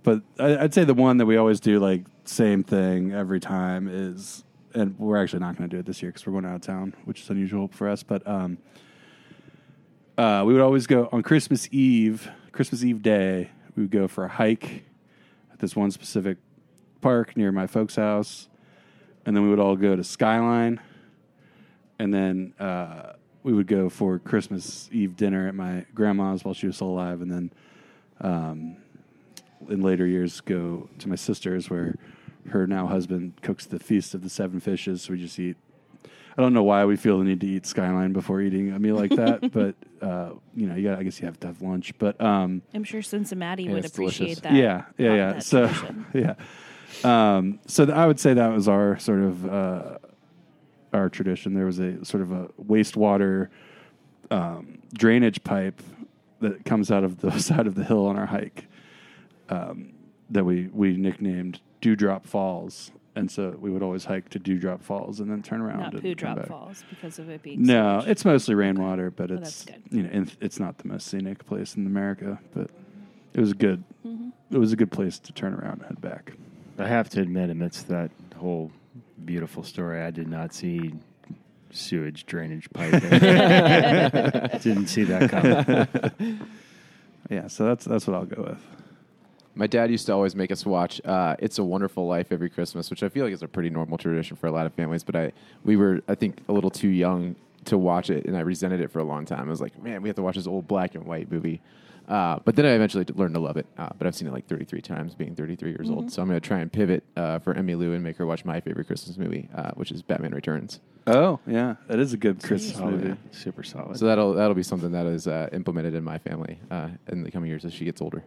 but 0.04 0.23
I, 0.38 0.58
I'd 0.58 0.75
say 0.75 0.84
the 0.84 0.94
one 0.94 1.16
that 1.16 1.26
we 1.26 1.37
always 1.37 1.58
do, 1.58 1.80
like 1.80 2.04
same 2.25 2.62
thing 2.62 3.12
every 3.12 3.40
time, 3.40 3.88
is, 3.88 4.44
and 4.73 4.96
we're 4.99 5.20
actually 5.20 5.40
not 5.40 5.56
going 5.56 5.68
to 5.68 5.76
do 5.76 5.80
it 5.80 5.87
this 5.87 6.00
year 6.00 6.12
because 6.12 6.25
we're 6.26 6.32
going 6.32 6.46
out 6.46 6.54
of 6.54 6.61
town, 6.61 6.94
which 7.04 7.23
is 7.23 7.30
unusual 7.30 7.66
for 7.68 7.88
us. 7.88 8.04
But 8.04 8.25
um, 8.28 8.58
uh, 10.16 10.44
we 10.46 10.52
would 10.52 10.62
always 10.62 10.87
go 10.87 11.08
on 11.11 11.23
Christmas 11.23 11.68
Eve, 11.73 12.30
Christmas 12.52 12.84
Eve 12.84 13.02
day. 13.02 13.50
We 13.75 13.82
would 13.82 13.90
go 13.90 14.06
for 14.06 14.25
a 14.25 14.28
hike 14.28 14.84
at 15.52 15.58
this 15.58 15.75
one 15.75 15.90
specific 15.90 16.38
park 17.00 17.37
near 17.37 17.50
my 17.50 17.66
folks' 17.66 17.96
house, 17.96 18.49
and 19.26 19.34
then 19.34 19.42
we 19.42 19.50
would 19.50 19.58
all 19.58 19.75
go 19.75 19.96
to 19.96 20.04
Skyline 20.04 20.80
and 21.99 22.12
then 22.12 22.54
uh, 22.58 23.12
we 23.42 23.52
would 23.52 23.66
go 23.66 23.88
for 23.88 24.18
Christmas 24.18 24.88
Eve 24.92 25.16
dinner 25.16 25.49
at 25.49 25.54
my 25.54 25.84
grandma's 25.94 26.44
while 26.44 26.54
she 26.54 26.66
was 26.66 26.76
still 26.76 26.88
alive, 26.88 27.20
and 27.20 27.30
then 27.30 27.52
um, 28.20 28.76
in 29.68 29.83
later 29.83 30.06
years 30.06 30.40
go 30.40 30.88
to 30.99 31.09
my 31.09 31.14
sister's 31.16 31.71
where 31.71 31.94
her 32.50 32.66
now 32.66 32.87
husband 32.87 33.33
cooks 33.42 33.66
the 33.66 33.78
feast 33.78 34.14
of 34.14 34.23
the 34.23 34.28
seven 34.30 34.61
fishes. 34.61 35.02
So 35.02 35.12
we 35.12 35.18
just 35.21 35.38
eat. 35.38 35.56
I 36.37 36.42
don't 36.42 36.52
know 36.52 36.64
why 36.64 36.85
we 36.85 36.97
feel 36.97 37.18
the 37.18 37.25
need 37.25 37.40
to 37.42 37.47
eat 37.47 37.64
Skyline 37.64 38.12
before 38.12 38.40
eating 38.40 38.73
a 38.73 38.78
meal 38.80 38.97
like 38.97 39.12
that, 39.12 39.52
but 39.52 39.76
uh, 40.04 40.30
you 40.54 40.66
know, 40.66 40.75
you 40.75 40.88
got. 40.88 40.99
I 40.99 41.02
guess 41.04 41.21
you 41.21 41.26
have 41.26 41.38
to 41.40 41.47
have 41.47 41.62
lunch, 41.62 41.94
but 41.99 42.21
um, 42.21 42.61
I'm 42.75 42.85
sure 42.85 43.02
Cincinnati 43.02 43.64
Yeah, 43.64 43.73
would 43.73 43.85
appreciate 43.87 44.42
delicious. 44.42 44.42
that. 44.42 44.52
yeah, 44.54 44.85
yeah, 44.99 45.14
yeah. 45.14 45.38
So 45.38 45.68
tradition. 45.68 46.06
yeah, 47.04 47.37
um, 47.37 47.61
so 47.66 47.87
th- 47.87 47.97
I 47.97 48.06
would 48.06 48.18
say 48.18 48.35
that 48.35 48.49
was 48.49 48.66
our 48.68 48.99
sort 48.99 49.21
of 49.21 49.47
uh, 49.47 49.99
our 50.92 51.09
tradition. 51.09 51.54
There 51.54 51.66
was 51.66 51.78
a 51.78 52.04
sort 52.04 52.23
of 52.23 52.33
a 52.33 52.49
wastewater 52.61 53.49
um, 54.30 54.78
drainage 54.92 55.44
pipe 55.44 55.80
that 56.40 56.64
comes 56.64 56.90
out 56.90 57.04
of 57.04 57.21
the 57.21 57.30
side 57.38 57.66
of 57.68 57.75
the 57.76 57.85
hill 57.85 58.06
on 58.06 58.18
our 58.18 58.26
hike 58.26 58.66
um, 59.48 59.92
that 60.30 60.44
we 60.44 60.68
we 60.72 60.96
nicknamed 60.96 61.60
Dewdrop 61.80 62.26
Falls, 62.26 62.90
and 63.14 63.30
so 63.30 63.56
we 63.60 63.70
would 63.70 63.82
always 63.82 64.04
hike 64.06 64.28
to 64.30 64.38
Dewdrop 64.38 64.82
Falls 64.82 65.20
and 65.20 65.30
then 65.30 65.42
turn 65.42 65.60
around. 65.60 65.80
Not 65.80 65.92
and 65.94 66.02
Poo 66.02 66.14
come 66.14 66.34
Drop 66.34 66.36
back. 66.36 66.46
Falls 66.48 66.84
because 66.90 67.18
of 67.18 67.28
it 67.28 67.42
being 67.42 67.62
No, 67.62 68.00
sewage. 68.00 68.10
it's 68.10 68.24
mostly 68.24 68.54
rainwater, 68.54 69.10
but 69.10 69.30
Oh, 69.30 69.34
it's 69.34 69.64
that's 69.64 69.78
good. 69.80 69.82
you 69.96 70.02
know 70.02 70.10
in, 70.10 70.30
it's 70.40 70.58
not 70.58 70.78
the 70.78 70.88
most 70.88 71.06
scenic 71.08 71.44
place 71.46 71.74
in 71.76 71.86
America, 71.86 72.38
but 72.54 72.70
it 73.34 73.40
was 73.40 73.52
good. 73.52 73.82
Mm-hmm. 74.06 74.30
It 74.50 74.58
was 74.58 74.72
a 74.72 74.76
good 74.76 74.90
place 74.92 75.18
to 75.18 75.32
turn 75.32 75.54
around 75.54 75.80
and 75.80 75.82
head 75.86 76.00
back. 76.00 76.32
I 76.78 76.86
have 76.88 77.08
to 77.10 77.20
admit, 77.20 77.50
amidst 77.50 77.88
that 77.88 78.10
whole 78.36 78.70
beautiful 79.24 79.62
story, 79.62 80.00
I 80.02 80.10
did 80.10 80.28
not 80.28 80.52
see 80.52 80.92
sewage 81.70 82.24
drainage 82.26 82.68
pipe. 82.72 82.92
Didn't 84.62 84.86
see 84.88 85.04
that 85.04 85.30
coming. 85.30 86.38
Yeah, 87.30 87.46
so 87.48 87.64
that's 87.64 87.86
that's 87.86 88.06
what 88.06 88.16
I'll 88.16 88.26
go 88.26 88.42
with. 88.42 88.58
My 89.54 89.66
dad 89.66 89.90
used 89.90 90.06
to 90.06 90.12
always 90.12 90.34
make 90.34 90.50
us 90.50 90.66
watch 90.66 91.00
uh, 91.04 91.37
"It's 91.38 91.58
a 91.58 91.64
Wonderful 91.64 92.06
Life" 92.06 92.32
every 92.32 92.50
Christmas, 92.50 92.90
which 92.90 93.02
I 93.02 93.08
feel 93.08 93.25
like 93.25 93.32
is 93.34 93.42
a 93.42 93.49
pretty 93.49 93.70
normal 93.70 93.99
tradition 93.99 94.37
for 94.37 94.46
a 94.49 94.52
lot 94.52 94.66
of 94.66 94.75
families. 94.75 95.04
But 95.04 95.16
I, 95.16 95.32
we 95.64 95.76
were, 95.76 96.00
I 96.08 96.14
think, 96.14 96.38
a 96.49 96.52
little 96.52 96.70
too 96.70 96.88
young 96.88 97.37
to 97.66 97.78
watch 97.78 98.11
it, 98.11 98.26
and 98.26 98.37
I 98.37 98.40
resented 98.40 98.80
it 98.80 98.90
for 98.90 98.99
a 98.99 99.04
long 99.04 99.25
time. 99.25 99.46
I 99.46 99.50
was 99.50 99.61
like, 99.61 99.80
man, 99.82 100.02
we 100.02 100.08
have 100.08 100.16
to 100.16 100.23
watch 100.23 100.37
this 100.37 100.46
old 100.46 100.66
black 100.68 100.94
and 100.94 101.04
white 101.06 101.30
movie. 101.30 101.61
Uh, 102.06 102.38
but 102.44 102.54
then 102.54 102.66
I 102.66 102.73
eventually 102.73 103.06
learned 103.14 103.32
to 103.32 103.40
love 103.40 103.56
it. 103.56 103.64
Uh, 103.78 103.88
but 103.96 104.06
I've 104.06 104.14
seen 104.14 104.28
it 104.28 104.32
like 104.34 104.46
33 104.46 104.82
times, 104.82 105.14
being 105.14 105.34
33 105.34 105.70
years 105.70 105.88
old. 105.88 106.12
So 106.12 106.20
I'm 106.20 106.28
going 106.28 106.38
to 106.38 106.46
try 106.46 106.58
and 106.61 106.70
pivot 106.70 107.02
uh, 107.16 107.38
for 107.38 107.54
Emmy 107.54 107.75
Lou 107.75 107.94
and 107.94 108.04
make 108.04 108.18
her 108.18 108.26
watch 108.26 108.44
my 108.44 108.61
favorite 108.61 108.87
Christmas 108.87 109.16
movie, 109.16 109.49
uh, 109.54 109.70
which 109.76 109.90
is 109.90 110.02
Batman 110.02 110.34
Returns. 110.34 110.80
Oh, 111.06 111.40
yeah, 111.46 111.76
that 111.88 111.99
is 111.99 112.12
a 112.12 112.18
good 112.18 112.42
Christmas 112.42 112.76
Solid, 112.76 113.02
movie. 113.04 113.16
super 113.30 113.62
solid. 113.62 113.96
So 113.99 114.04
that'll 114.04 114.34
that'll 114.34 114.54
be 114.54 114.62
something 114.62 114.92
that 114.92 115.06
is 115.06 115.26
uh, 115.26 115.49
implemented 115.52 115.94
in 115.94 116.04
my 116.04 116.18
family 116.18 116.58
uh, 116.70 116.88
in 117.08 117.23
the 117.23 117.30
coming 117.30 117.49
years 117.49 117.64
as 117.64 117.73
she 117.73 117.87
gets 117.87 118.02
older. 118.02 118.23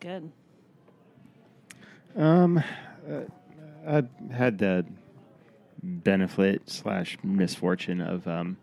Good. 0.00 0.32
Um, 2.16 2.62
uh, 3.08 3.20
I 3.86 4.02
had 4.32 4.58
the 4.58 4.86
benefit 5.82 6.68
slash 6.70 7.18
misfortune 7.22 8.00
of 8.00 8.26
um, 8.26 8.56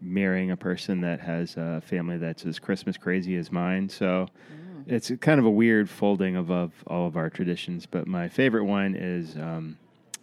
marrying 0.00 0.50
a 0.50 0.56
person 0.56 1.00
that 1.02 1.20
has 1.20 1.56
a 1.56 1.80
family 1.84 2.18
that's 2.18 2.44
as 2.44 2.58
Christmas 2.58 2.96
crazy 2.96 3.36
as 3.36 3.52
mine. 3.52 3.88
So 3.88 4.26
it's 4.86 5.10
kind 5.20 5.38
of 5.38 5.46
a 5.46 5.50
weird 5.50 5.88
folding 5.88 6.36
of, 6.36 6.50
of 6.50 6.72
all 6.86 7.06
of 7.06 7.16
our 7.16 7.30
traditions. 7.30 7.86
But 7.86 8.06
my 8.06 8.28
favorite 8.28 8.64
one 8.64 8.94
is 8.94 9.36
um, 9.36 9.78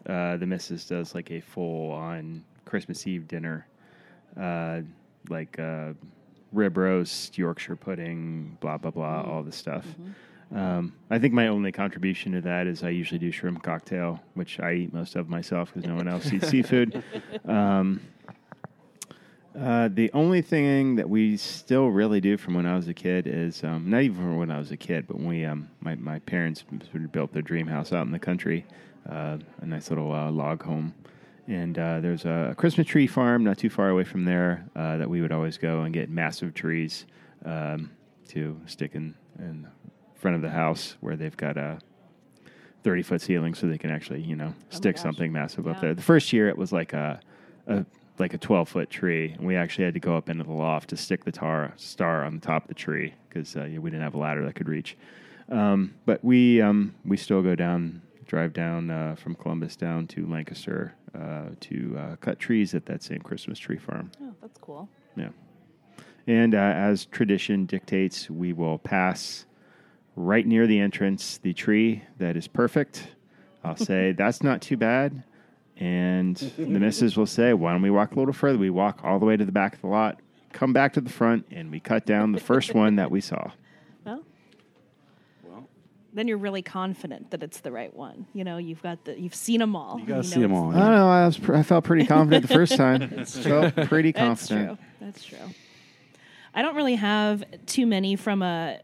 uh, 0.08 0.38
the 0.38 0.46
missus 0.46 0.86
does 0.86 1.16
like 1.16 1.32
a 1.32 1.40
full 1.40 1.92
on 1.92 2.44
Christmas 2.66 3.08
Eve 3.08 3.28
dinner, 3.28 3.68
uh, 4.40 4.82
like 5.30 5.58
uh, 5.60 5.94
rib 6.52 6.78
roast, 6.78 7.38
Yorkshire 7.38 7.76
pudding, 7.76 8.58
blah 8.60 8.78
blah 8.78 8.92
blah, 8.92 9.22
all 9.22 9.44
the 9.44 9.52
stuff. 9.52 9.86
Um, 10.54 10.94
I 11.10 11.18
think 11.18 11.34
my 11.34 11.48
only 11.48 11.72
contribution 11.72 12.32
to 12.34 12.42
that 12.42 12.68
is 12.68 12.84
I 12.84 12.90
usually 12.90 13.18
do 13.18 13.32
shrimp 13.32 13.64
cocktail, 13.64 14.20
which 14.36 14.60
I 14.60 14.74
eat 14.74 14.94
most 14.94 15.16
of 15.16 15.28
myself 15.28 15.74
because 15.74 15.88
no 15.88 15.96
one 15.96 16.08
else 16.08 16.32
eats 16.32 16.50
seafood. 16.50 17.04
Um, 17.46 18.00
uh, 19.60 19.90
the 19.94 20.12
only 20.14 20.42
thing 20.42 20.96
that 20.96 21.08
we 21.08 21.38
still 21.38 21.90
really 21.90 22.20
do 22.20 22.38
from 22.38 22.56
when 22.56 22.66
I 22.66 22.76
was 22.76 22.88
a 22.88 22.94
kid 22.94 23.28
is 23.28 23.64
um, 23.64 23.90
not 23.90 24.02
even 24.02 24.18
from 24.18 24.38
when 24.38 24.50
I 24.50 24.58
was 24.58 24.72
a 24.72 24.78
kid, 24.78 25.06
but 25.08 25.18
when 25.18 25.28
we 25.28 25.46
um, 25.46 25.70
my 25.80 25.94
my 25.96 26.20
parents 26.20 26.64
sort 26.92 27.04
of 27.04 27.12
built 27.12 27.34
their 27.34 27.44
dream 27.44 27.68
house 27.68 27.94
out 27.94 28.06
in 28.06 28.12
the 28.12 28.20
country, 28.20 28.66
uh, 29.08 29.38
a 29.62 29.66
nice 29.66 29.90
little 29.92 30.12
uh, 30.12 30.32
log 30.32 30.64
home, 30.64 30.96
and 31.48 31.78
uh, 31.78 32.00
there's 32.00 32.26
a 32.26 32.56
Christmas 32.58 32.88
tree 32.88 33.06
farm 33.06 33.44
not 33.44 33.60
too 33.60 33.70
far 33.70 33.90
away 33.90 34.04
from 34.04 34.26
there 34.26 34.66
uh, 34.76 34.98
that 34.98 35.10
we 35.10 35.22
would 35.22 35.32
always 35.32 35.60
go 35.60 35.82
and 35.82 35.94
get 35.94 36.10
massive 36.10 36.56
trees 36.56 37.06
um, 37.46 37.92
to 38.30 38.60
stick 38.66 38.96
in 38.96 39.14
in 39.38 39.68
front 40.24 40.38
of 40.38 40.42
the 40.42 40.50
house 40.50 40.96
where 41.02 41.18
they've 41.18 41.36
got 41.36 41.58
a 41.58 41.78
30 42.86 43.04
foot 43.04 43.22
ceiling 43.22 43.54
so 43.54 43.68
they 43.68 43.78
can 43.78 43.92
actually 43.92 44.22
you 44.22 44.38
know 44.38 44.54
stick 44.70 44.98
something 44.98 45.34
massive 45.34 45.68
up 45.68 45.82
there. 45.82 45.94
The 45.94 46.02
first 46.02 46.32
year 46.32 46.48
it 46.48 46.58
was 46.58 46.72
like 46.72 46.94
a, 46.94 47.20
a 47.68 47.86
like 48.20 48.34
a 48.34 48.38
12 48.38 48.70
foot 48.70 48.90
tree, 48.90 49.34
and 49.38 49.46
we 49.46 49.58
actually 49.58 49.84
had 49.84 49.94
to 49.96 50.00
go 50.00 50.16
up 50.16 50.30
into 50.30 50.46
the 50.46 50.54
loft 50.54 50.90
to 50.92 50.98
stick 50.98 51.26
the 51.26 51.32
tar 51.32 51.74
star 51.76 52.24
on 52.24 52.36
the 52.36 52.42
top 52.42 52.64
of 52.64 52.68
the 52.70 52.74
tree 52.74 53.14
because 53.28 53.58
uh, 53.58 53.66
yeah, 53.66 53.80
we 53.80 53.90
didn't 53.90 54.04
have 54.04 54.14
a 54.14 54.18
ladder 54.18 54.46
that 54.46 54.56
could 54.56 54.70
reach. 54.70 54.96
Um, 55.50 55.94
but 56.06 56.24
we 56.24 56.62
um, 56.62 56.96
we 57.04 57.18
still 57.18 57.42
go 57.42 57.54
down, 57.54 58.02
drive 58.26 58.54
down 58.54 58.90
uh, 58.92 59.16
from 59.16 59.36
Columbus 59.36 59.76
down 59.76 60.08
to 60.08 60.26
Lancaster 60.26 60.94
uh, 61.14 61.50
to 61.60 61.98
uh, 62.00 62.16
cut 62.22 62.40
trees 62.40 62.74
at 62.74 62.86
that 62.86 63.04
same 63.04 63.20
Christmas 63.20 63.60
tree 63.60 63.78
farm. 63.78 64.10
Oh, 64.22 64.34
that's 64.42 64.58
cool. 64.60 64.88
Yeah. 65.18 65.30
And 66.28 66.56
uh, 66.56 66.58
as 66.58 67.04
tradition 67.08 67.66
dictates, 67.66 68.30
we 68.30 68.54
will 68.54 68.78
pass 68.78 69.46
right 70.16 70.46
near 70.46 70.68
the 70.68 70.80
entrance 70.80 71.38
the 71.40 71.54
tree 71.54 72.04
that 72.20 72.36
is 72.38 72.48
perfect. 72.48 73.08
I'll 73.64 73.76
say, 73.78 74.12
that's 74.18 74.44
not 74.44 74.62
too 74.62 74.78
bad. 74.78 75.24
And 75.78 76.36
the 76.36 76.66
missus 76.80 77.18
will 77.18 77.26
say, 77.26 77.54
why 77.54 77.72
don't 77.72 77.82
we 77.82 77.90
walk 77.90 78.12
a 78.16 78.20
little 78.20 78.34
further? 78.34 78.58
We 78.60 78.70
walk 78.70 79.02
all 79.04 79.20
the 79.20 79.26
way 79.26 79.36
to 79.38 79.44
the 79.46 79.52
back 79.52 79.74
of 79.76 79.82
the 79.82 79.88
lot, 79.88 80.20
come 80.52 80.72
back 80.72 80.94
to 80.94 81.02
the 81.02 81.10
front, 81.10 81.48
and 81.52 81.72
we 81.72 81.80
cut 81.80 82.06
down 82.06 82.32
the 82.32 82.40
first 82.40 82.74
one 82.76 82.98
that 82.98 83.10
we 83.10 83.22
saw. 83.22 83.52
Well, 84.06 85.68
then 86.14 86.28
you're 86.28 86.38
really 86.38 86.62
confident 86.62 87.32
that 87.32 87.42
it's 87.42 87.60
the 87.62 87.72
right 87.72 87.94
one. 87.94 88.28
You 88.34 88.44
know, 88.44 88.58
you've 88.58 88.84
got 88.84 89.04
the 89.06 89.20
you've 89.20 89.34
seen 89.36 89.60
them 89.60 89.76
all. 89.76 90.00
You 90.00 90.06
gotta 90.06 90.18
know 90.22 90.22
see 90.22 90.44
'em 90.44 90.52
it's- 90.52 90.58
all. 90.60 90.70
I 90.72 90.80
don't 90.80 90.92
know. 90.92 91.10
I, 91.10 91.26
was 91.26 91.38
pr- 91.40 91.56
I 91.56 91.64
felt 91.64 91.84
pretty 91.86 92.06
confident 92.06 92.48
the 92.48 92.54
first 92.54 92.76
time. 92.76 93.10
felt 93.26 93.76
pretty 93.88 94.12
That's 94.12 94.48
confident. 94.48 94.78
true. 94.80 94.88
That's 95.02 95.24
true. 95.26 95.38
I 96.54 96.62
don't 96.62 96.76
really 96.76 96.96
have 96.96 97.44
too 97.66 97.88
many 97.88 98.16
from 98.16 98.44
a 98.44 98.80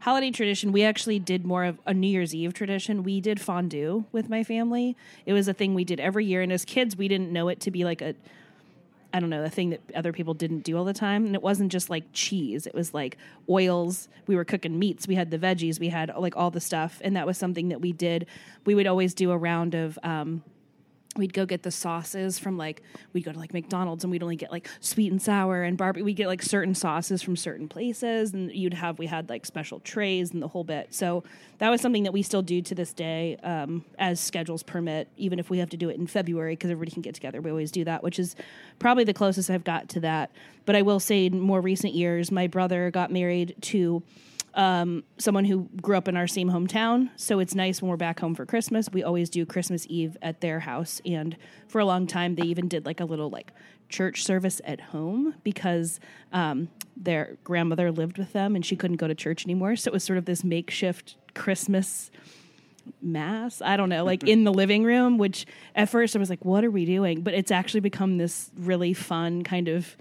holiday 0.00 0.30
tradition. 0.30 0.72
We 0.72 0.82
actually 0.82 1.18
did 1.18 1.44
more 1.44 1.64
of 1.64 1.78
a 1.86 1.94
New 1.94 2.08
Year's 2.08 2.34
Eve 2.34 2.54
tradition. 2.54 3.02
We 3.02 3.20
did 3.20 3.40
fondue 3.40 4.04
with 4.12 4.28
my 4.28 4.44
family. 4.44 4.96
It 5.26 5.32
was 5.32 5.48
a 5.48 5.54
thing 5.54 5.74
we 5.74 5.84
did 5.84 6.00
every 6.00 6.24
year, 6.24 6.42
and 6.42 6.52
as 6.52 6.64
kids, 6.64 6.96
we 6.96 7.08
didn't 7.08 7.32
know 7.32 7.48
it 7.48 7.60
to 7.60 7.70
be 7.70 7.84
like 7.84 8.02
a 8.02 8.14
I 9.12 9.20
don't 9.20 9.30
know, 9.30 9.42
a 9.42 9.48
thing 9.48 9.70
that 9.70 9.80
other 9.94 10.12
people 10.12 10.34
didn't 10.34 10.60
do 10.60 10.76
all 10.76 10.84
the 10.84 10.92
time. 10.92 11.24
And 11.24 11.34
it 11.34 11.42
wasn't 11.42 11.72
just 11.72 11.88
like 11.88 12.04
cheese, 12.12 12.66
it 12.66 12.74
was 12.74 12.92
like 12.92 13.16
oils. 13.48 14.08
We 14.26 14.36
were 14.36 14.44
cooking 14.44 14.78
meats, 14.78 15.08
we 15.08 15.14
had 15.14 15.30
the 15.30 15.38
veggies, 15.38 15.80
we 15.80 15.88
had 15.88 16.12
like 16.16 16.36
all 16.36 16.50
the 16.50 16.60
stuff. 16.60 17.00
And 17.02 17.16
that 17.16 17.26
was 17.26 17.38
something 17.38 17.68
that 17.68 17.80
we 17.80 17.92
did. 17.92 18.26
We 18.66 18.74
would 18.74 18.86
always 18.86 19.14
do 19.14 19.30
a 19.30 19.36
round 19.36 19.74
of, 19.74 19.98
um, 20.02 20.42
we'd 21.18 21.34
go 21.34 21.44
get 21.44 21.62
the 21.64 21.70
sauces 21.70 22.38
from 22.38 22.56
like 22.56 22.82
we'd 23.12 23.24
go 23.24 23.32
to 23.32 23.38
like 23.38 23.52
McDonald's 23.52 24.04
and 24.04 24.10
we'd 24.10 24.22
only 24.22 24.36
get 24.36 24.50
like 24.50 24.68
sweet 24.80 25.10
and 25.10 25.20
sour 25.20 25.62
and 25.62 25.76
barbecue. 25.76 26.04
We'd 26.04 26.14
get 26.14 26.28
like 26.28 26.42
certain 26.42 26.74
sauces 26.74 27.20
from 27.20 27.36
certain 27.36 27.68
places, 27.68 28.32
and 28.32 28.50
you'd 28.52 28.74
have 28.74 28.98
we 28.98 29.06
had 29.06 29.28
like 29.28 29.44
special 29.44 29.80
trays 29.80 30.32
and 30.32 30.40
the 30.40 30.48
whole 30.48 30.64
bit. 30.64 30.94
So 30.94 31.24
that 31.58 31.68
was 31.68 31.80
something 31.80 32.04
that 32.04 32.12
we 32.12 32.22
still 32.22 32.42
do 32.42 32.62
to 32.62 32.74
this 32.74 32.92
day, 32.92 33.36
um, 33.42 33.84
as 33.98 34.20
schedules 34.20 34.62
permit. 34.62 35.08
Even 35.16 35.38
if 35.38 35.50
we 35.50 35.58
have 35.58 35.70
to 35.70 35.76
do 35.76 35.90
it 35.90 35.96
in 35.96 36.06
February 36.06 36.52
because 36.52 36.70
everybody 36.70 36.92
can 36.92 37.02
get 37.02 37.14
together, 37.14 37.40
we 37.40 37.50
always 37.50 37.70
do 37.70 37.84
that, 37.84 38.02
which 38.02 38.18
is 38.18 38.36
probably 38.78 39.04
the 39.04 39.14
closest 39.14 39.50
I've 39.50 39.64
got 39.64 39.88
to 39.90 40.00
that. 40.00 40.30
But 40.64 40.76
I 40.76 40.82
will 40.82 41.00
say, 41.00 41.26
in 41.26 41.40
more 41.40 41.60
recent 41.60 41.94
years, 41.94 42.30
my 42.30 42.46
brother 42.46 42.90
got 42.90 43.10
married 43.10 43.56
to 43.62 44.02
um, 44.58 45.04
someone 45.18 45.44
who 45.44 45.70
grew 45.80 45.96
up 45.96 46.08
in 46.08 46.16
our 46.16 46.26
same 46.26 46.50
hometown. 46.50 47.10
So 47.14 47.38
it's 47.38 47.54
nice 47.54 47.80
when 47.80 47.88
we're 47.88 47.96
back 47.96 48.18
home 48.18 48.34
for 48.34 48.44
Christmas. 48.44 48.90
We 48.92 49.04
always 49.04 49.30
do 49.30 49.46
Christmas 49.46 49.86
Eve 49.88 50.16
at 50.20 50.40
their 50.40 50.60
house. 50.60 51.00
And 51.06 51.36
for 51.68 51.78
a 51.80 51.84
long 51.84 52.08
time, 52.08 52.34
they 52.34 52.42
even 52.42 52.66
did 52.66 52.84
like 52.84 52.98
a 52.98 53.04
little 53.04 53.30
like 53.30 53.52
church 53.88 54.24
service 54.24 54.60
at 54.64 54.80
home 54.80 55.36
because 55.44 56.00
um, 56.32 56.68
their 56.96 57.38
grandmother 57.44 57.92
lived 57.92 58.18
with 58.18 58.32
them 58.32 58.56
and 58.56 58.66
she 58.66 58.74
couldn't 58.74 58.96
go 58.96 59.06
to 59.06 59.14
church 59.14 59.46
anymore. 59.46 59.76
So 59.76 59.90
it 59.90 59.92
was 59.92 60.02
sort 60.02 60.18
of 60.18 60.24
this 60.24 60.42
makeshift 60.42 61.16
Christmas 61.34 62.10
mass 63.02 63.60
i 63.60 63.76
don't 63.76 63.90
know 63.90 64.02
like 64.02 64.24
in 64.24 64.44
the 64.44 64.52
living 64.52 64.82
room 64.82 65.18
which 65.18 65.44
at 65.74 65.90
first 65.90 66.16
i 66.16 66.18
was 66.18 66.30
like 66.30 66.42
what 66.42 66.64
are 66.64 66.70
we 66.70 66.86
doing 66.86 67.20
but 67.20 67.34
it's 67.34 67.50
actually 67.50 67.80
become 67.80 68.16
this 68.16 68.50
really 68.56 68.94
fun 68.94 69.44
kind 69.44 69.68
of 69.68 69.94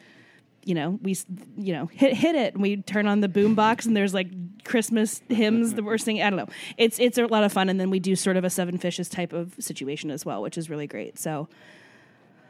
you 0.67 0.75
know 0.75 1.00
we 1.01 1.17
you 1.57 1.74
know 1.74 1.86
hit 1.88 2.13
hit 2.13 2.36
it 2.36 2.53
and 2.53 2.62
we 2.62 2.77
turn 2.77 3.07
on 3.07 3.21
the 3.21 3.29
boom 3.29 3.55
box 3.55 3.86
and 3.86 3.95
there's 3.95 4.13
like 4.13 4.27
christmas 4.63 5.21
hymns 5.29 5.75
that 5.75 5.83
we're 5.83 5.97
singing 5.97 6.21
i 6.21 6.29
don't 6.29 6.38
know 6.38 6.53
it's 6.77 7.00
it's 7.00 7.17
a 7.17 7.25
lot 7.25 7.43
of 7.43 7.53
fun 7.53 7.69
and 7.69 7.79
then 7.79 7.89
we 7.89 8.00
do 8.00 8.15
sort 8.15 8.36
of 8.36 8.43
a 8.43 8.50
seven 8.50 8.77
fishes 8.77 9.07
type 9.07 9.31
of 9.31 9.55
situation 9.59 10.12
as 10.12 10.25
well 10.25 10.41
which 10.41 10.57
is 10.57 10.69
really 10.69 10.88
great 10.88 11.17
so 11.17 11.47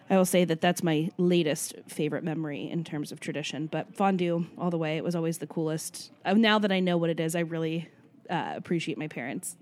I 0.10 0.16
will 0.16 0.26
say 0.26 0.46
that 0.46 0.62
that's 0.62 0.84
my 0.84 1.10
latest 1.18 1.76
favorite 1.88 2.24
memory 2.24 2.70
in 2.70 2.86
terms 2.86 3.12
of 3.12 3.20
tradition. 3.20 3.68
But 3.68 3.94
fondue, 3.94 4.46
all 4.58 4.70
the 4.70 4.78
way, 4.78 4.96
it 4.96 5.04
was 5.04 5.18
always 5.18 5.40
the 5.40 5.48
coolest. 5.48 6.12
Uh, 6.24 6.34
now 6.34 6.60
that 6.60 6.72
I 6.72 6.80
know 6.80 6.96
what 6.96 7.10
it 7.10 7.20
is, 7.20 7.36
I 7.36 7.42
really 7.42 7.90
uh, 8.30 8.54
appreciate 8.56 8.98
my 8.98 9.10
parents 9.10 9.58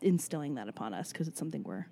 instilling 0.00 0.54
that 0.54 0.68
upon 0.68 0.94
us 0.94 1.10
because 1.10 1.26
it's 1.26 1.36
something 1.36 1.64
we're 1.64 1.86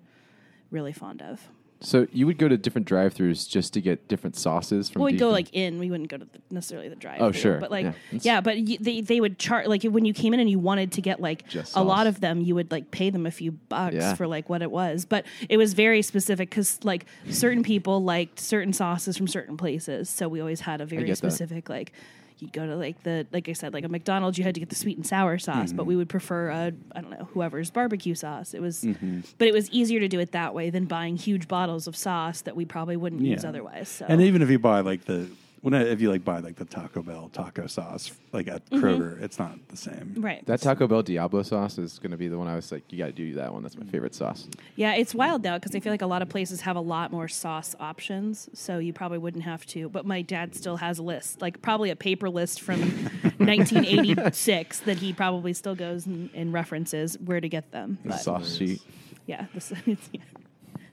really 0.71 0.93
fond 0.93 1.21
of. 1.21 1.49
So 1.79 2.07
you 2.11 2.25
would 2.25 2.37
go 2.39 2.47
to 2.47 2.57
different 2.57 2.87
drive-throughs 2.87 3.47
just 3.47 3.73
to 3.73 3.81
get 3.81 4.07
different 4.07 4.35
sauces 4.35 4.89
from. 4.89 5.01
Well, 5.01 5.11
we'd 5.11 5.19
go 5.19 5.29
like 5.29 5.49
in. 5.53 5.77
We 5.77 5.91
wouldn't 5.91 6.09
go 6.09 6.17
to 6.17 6.25
the, 6.25 6.39
necessarily 6.49 6.89
the 6.89 6.95
drive. 6.95 7.21
Oh, 7.21 7.31
sure. 7.31 7.59
But 7.59 7.69
like, 7.69 7.85
Yeah. 7.85 7.93
yeah, 8.21 8.41
but 8.41 8.57
y- 8.57 8.77
they 8.79 9.01
they 9.01 9.21
would 9.21 9.37
charge 9.37 9.67
like 9.67 9.83
when 9.83 10.03
you 10.03 10.13
came 10.13 10.33
in 10.33 10.39
and 10.39 10.49
you 10.49 10.57
wanted 10.57 10.91
to 10.93 11.01
get 11.01 11.19
like 11.19 11.47
Just 11.47 11.75
a 11.75 11.83
lot 11.83 12.07
of 12.07 12.19
them, 12.19 12.41
you 12.41 12.55
would 12.55 12.71
like 12.71 12.89
pay 12.89 13.11
them 13.11 13.25
a 13.27 13.31
few 13.31 13.51
bucks 13.51 13.95
Yeah. 13.95 14.15
for 14.15 14.25
like 14.27 14.49
what 14.49 14.61
it 14.63 14.71
was. 14.71 15.05
But 15.05 15.25
it 15.49 15.57
was 15.57 15.73
very 15.75 16.01
specific 16.01 16.49
because 16.49 16.79
like 16.83 17.05
certain 17.29 17.61
people 17.61 18.03
liked 18.03 18.39
certain 18.39 18.73
sauces 18.73 19.15
from 19.15 19.27
certain 19.27 19.55
places, 19.55 20.09
so 20.09 20.27
we 20.27 20.39
always 20.39 20.61
had 20.61 20.81
a 20.81 20.85
very 20.85 21.03
get 21.03 21.09
that. 21.09 21.15
specific 21.17 21.69
like. 21.69 21.91
You'd 22.39 22.53
go 22.53 22.65
to 22.65 22.75
like 22.75 23.03
the 23.03 23.25
like 23.31 23.49
I 23.49 23.53
said 23.53 23.73
like 23.73 23.83
a 23.83 23.89
McDonald's 23.89 24.37
you 24.37 24.43
had 24.43 24.53
to 24.55 24.59
get 24.59 24.69
the 24.69 24.75
sweet 24.75 24.97
and 24.97 25.05
sour 25.05 25.37
sauce 25.37 25.73
but 25.73 25.83
mm-hmm. 25.83 25.89
we 25.89 25.95
would 25.95 26.09
prefer 26.09 26.49
a 26.49 26.73
I 26.95 27.01
don't 27.01 27.11
know 27.11 27.27
whoever's 27.33 27.71
barbecue 27.71 28.15
sauce. 28.15 28.53
It 28.53 28.61
was 28.61 28.83
mm-hmm. 28.83 29.21
but 29.37 29.47
it 29.47 29.53
was 29.53 29.69
easier 29.71 29.99
to 29.99 30.07
do 30.07 30.19
it 30.19 30.31
that 30.33 30.53
way 30.53 30.69
than 30.69 30.85
buying 30.85 31.17
huge 31.17 31.47
bottles 31.47 31.87
of 31.87 31.95
sauce 31.95 32.41
that 32.41 32.55
we 32.55 32.65
probably 32.65 32.97
wouldn't 32.97 33.21
use 33.21 33.43
otherwise 33.43 33.89
so. 33.89 34.05
And 34.07 34.21
even 34.21 34.41
if 34.41 34.49
you 34.49 34.59
buy 34.59 34.81
like 34.81 35.05
the 35.05 35.29
when 35.67 35.73
I, 35.73 35.83
if 35.83 35.99
you 35.99 36.09
like 36.09 36.23
buy 36.23 36.39
like 36.39 36.55
the 36.55 36.63
Taco 36.63 37.01
Bell 37.01 37.29
taco 37.33 37.67
sauce 37.67 38.13
like 38.31 38.47
at 38.47 38.65
mm-hmm. 38.69 38.81
Kroger, 38.81 39.21
it's 39.21 39.37
not 39.37 39.51
the 39.67 39.75
same. 39.75 40.15
right 40.17 40.45
That 40.45 40.61
Taco 40.61 40.87
Bell 40.87 41.03
Diablo 41.03 41.43
sauce 41.43 41.77
is 41.77 41.99
going 41.99 42.11
to 42.11 42.17
be 42.17 42.29
the 42.29 42.37
one 42.37 42.47
I 42.47 42.55
was 42.55 42.71
like, 42.71 42.89
you 42.89 42.97
got 42.97 43.07
to 43.07 43.11
do 43.11 43.33
that 43.33 43.51
one. 43.51 43.63
That's 43.63 43.75
my 43.75 43.85
favorite 43.85 44.15
sauce. 44.15 44.47
Yeah, 44.77 44.95
it's 44.95 45.13
wild 45.13 45.43
now 45.43 45.57
because 45.57 45.75
I 45.75 45.81
feel 45.81 45.91
like 45.91 46.01
a 46.01 46.07
lot 46.07 46.21
of 46.21 46.29
places 46.29 46.61
have 46.61 46.77
a 46.77 46.81
lot 46.81 47.11
more 47.11 47.27
sauce 47.27 47.75
options, 47.81 48.49
so 48.53 48.77
you 48.77 48.93
probably 48.93 49.17
wouldn't 49.17 49.43
have 49.43 49.65
to. 49.65 49.89
But 49.89 50.05
my 50.05 50.21
dad 50.21 50.55
still 50.55 50.77
has 50.77 50.99
a 50.99 51.03
list, 51.03 51.41
like 51.41 51.61
probably 51.61 51.89
a 51.89 51.97
paper 51.97 52.29
list 52.29 52.61
from 52.61 52.79
1986 53.37 54.79
that 54.79 54.99
he 54.99 55.11
probably 55.11 55.51
still 55.51 55.75
goes 55.75 56.05
and, 56.05 56.29
and 56.33 56.53
references 56.53 57.19
where 57.19 57.41
to 57.41 57.49
get 57.49 57.73
them. 57.73 57.97
The 58.03 58.11
But 58.11 58.21
sauce 58.21 58.55
sheet. 58.55 58.81
yeah, 59.25 59.47
this 59.53 59.73
it's 59.85 60.09
yeah, 60.13 60.21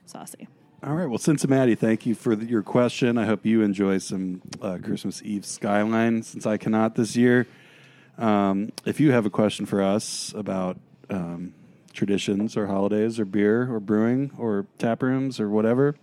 saucy. 0.05 0.49
All 0.85 0.93
right. 0.93 1.07
Well, 1.09 1.17
Cincinnati, 1.17 1.73
thank 1.73 2.05
you 2.05 2.13
for 2.13 2.35
the, 2.35 2.45
your 2.45 2.61
question. 2.61 3.17
I 3.17 3.25
hope 3.25 3.43
you 3.43 3.63
enjoy 3.63 3.97
some 3.97 4.43
uh, 4.61 4.77
Christmas 4.83 5.19
Eve 5.23 5.43
skyline 5.43 6.21
since 6.21 6.45
I 6.45 6.57
cannot 6.57 6.93
this 6.93 7.15
year. 7.15 7.47
Um, 8.19 8.71
if 8.85 8.99
you 8.99 9.11
have 9.11 9.25
a 9.25 9.31
question 9.31 9.65
for 9.65 9.81
us 9.81 10.31
about 10.37 10.77
um, 11.09 11.55
traditions 11.91 12.55
or 12.55 12.67
holidays 12.67 13.19
or 13.19 13.25
beer 13.25 13.73
or 13.73 13.79
brewing 13.79 14.29
or 14.37 14.67
tap 14.77 15.01
rooms 15.01 15.39
or 15.39 15.49
whatever, 15.49 15.95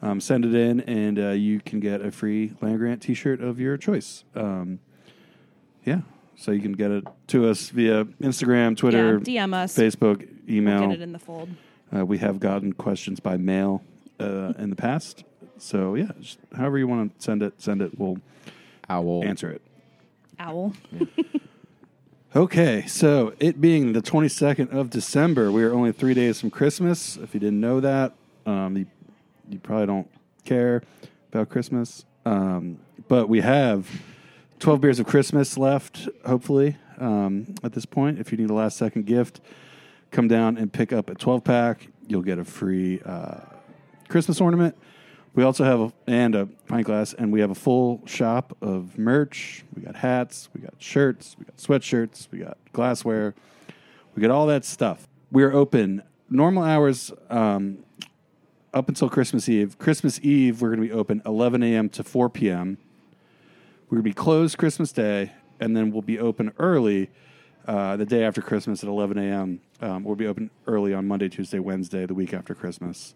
um, 0.00 0.20
send 0.20 0.44
it 0.44 0.54
in 0.54 0.82
and 0.82 1.18
uh, 1.18 1.30
you 1.30 1.58
can 1.58 1.80
get 1.80 2.00
a 2.00 2.12
free 2.12 2.52
Land 2.60 2.78
Grant 2.78 3.02
t 3.02 3.12
shirt 3.12 3.40
of 3.40 3.58
your 3.58 3.76
choice. 3.76 4.22
Um, 4.36 4.78
yeah. 5.84 6.02
So 6.36 6.52
you 6.52 6.60
can 6.60 6.74
get 6.74 6.92
it 6.92 7.04
to 7.28 7.48
us 7.48 7.70
via 7.70 8.04
Instagram, 8.04 8.76
Twitter, 8.76 9.18
DM 9.18 9.52
us. 9.52 9.76
Facebook, 9.76 10.28
email. 10.48 10.78
We'll 10.78 10.90
get 10.90 11.00
it 11.00 11.02
in 11.02 11.12
the 11.12 11.18
fold. 11.18 11.48
Uh, 11.92 12.06
we 12.06 12.18
have 12.18 12.38
gotten 12.38 12.72
questions 12.72 13.18
by 13.18 13.36
mail 13.36 13.82
uh, 14.20 14.52
in 14.58 14.70
the 14.70 14.76
past. 14.76 15.24
So, 15.58 15.94
yeah, 15.94 16.10
just 16.20 16.38
however 16.54 16.78
you 16.78 16.86
want 16.86 17.16
to 17.18 17.24
send 17.24 17.42
it, 17.42 17.54
send 17.60 17.82
it. 17.82 17.98
We'll 17.98 18.18
Owl. 18.88 19.22
answer 19.24 19.50
it. 19.50 19.62
Owl. 20.38 20.74
Okay, 22.36 22.84
so 22.86 23.32
it 23.40 23.62
being 23.62 23.94
the 23.94 24.02
22nd 24.02 24.70
of 24.70 24.90
December, 24.90 25.50
we 25.50 25.64
are 25.64 25.72
only 25.72 25.90
three 25.90 26.12
days 26.12 26.38
from 26.38 26.50
Christmas. 26.50 27.16
If 27.16 27.32
you 27.32 27.40
didn't 27.40 27.60
know 27.60 27.80
that, 27.80 28.12
um, 28.44 28.76
you, 28.76 28.86
you 29.48 29.58
probably 29.58 29.86
don't 29.86 30.10
care 30.44 30.82
about 31.32 31.48
Christmas. 31.48 32.04
Um, 32.26 32.78
but 33.08 33.30
we 33.30 33.40
have 33.40 33.88
12 34.58 34.80
beers 34.82 35.00
of 35.00 35.06
Christmas 35.06 35.56
left, 35.56 36.10
hopefully, 36.26 36.76
um, 36.98 37.54
at 37.64 37.72
this 37.72 37.86
point. 37.86 38.18
If 38.18 38.32
you 38.32 38.36
need 38.36 38.50
a 38.50 38.54
last 38.54 38.76
second 38.76 39.06
gift, 39.06 39.40
come 40.10 40.28
down 40.28 40.58
and 40.58 40.70
pick 40.70 40.92
up 40.92 41.08
a 41.08 41.14
12 41.14 41.42
pack. 41.42 41.88
You'll 42.06 42.20
get 42.20 42.38
a 42.38 42.44
free 42.44 43.00
uh, 43.06 43.40
Christmas 44.08 44.40
ornament. 44.40 44.76
We 45.34 45.42
also 45.42 45.64
have 45.64 45.80
a, 45.80 45.92
and 46.06 46.34
a 46.34 46.46
pint 46.46 46.86
glass, 46.86 47.12
and 47.12 47.30
we 47.30 47.40
have 47.40 47.50
a 47.50 47.54
full 47.54 48.00
shop 48.06 48.56
of 48.62 48.96
merch. 48.96 49.64
We 49.74 49.82
got 49.82 49.96
hats, 49.96 50.48
we 50.54 50.62
got 50.62 50.74
shirts, 50.78 51.36
we 51.38 51.44
got 51.44 51.56
sweatshirts, 51.58 52.28
we 52.30 52.38
got 52.38 52.56
glassware, 52.72 53.34
we 54.14 54.22
got 54.22 54.30
all 54.30 54.46
that 54.46 54.64
stuff. 54.64 55.06
We 55.30 55.42
are 55.42 55.52
open 55.52 56.02
normal 56.30 56.62
hours 56.62 57.12
um, 57.28 57.84
up 58.72 58.88
until 58.88 59.10
Christmas 59.10 59.48
Eve. 59.48 59.78
Christmas 59.78 60.18
Eve, 60.22 60.62
we're 60.62 60.74
going 60.74 60.80
to 60.80 60.86
be 60.88 60.92
open 60.92 61.20
11 61.26 61.62
a.m. 61.62 61.90
to 61.90 62.02
4 62.02 62.30
p.m. 62.30 62.78
We're 63.88 63.96
going 63.96 64.04
to 64.04 64.10
be 64.10 64.14
closed 64.14 64.56
Christmas 64.56 64.90
Day, 64.90 65.32
and 65.60 65.76
then 65.76 65.90
we'll 65.90 66.02
be 66.02 66.18
open 66.18 66.52
early 66.58 67.10
uh, 67.66 67.96
the 67.96 68.06
day 68.06 68.24
after 68.24 68.40
Christmas 68.40 68.82
at 68.82 68.88
11 68.88 69.18
a.m. 69.18 69.60
Um, 69.80 70.02
we'll 70.04 70.16
be 70.16 70.26
open 70.26 70.50
early 70.66 70.94
on 70.94 71.06
Monday, 71.06 71.28
Tuesday, 71.28 71.58
Wednesday, 71.58 72.06
the 72.06 72.14
week 72.14 72.32
after 72.32 72.54
Christmas. 72.54 73.14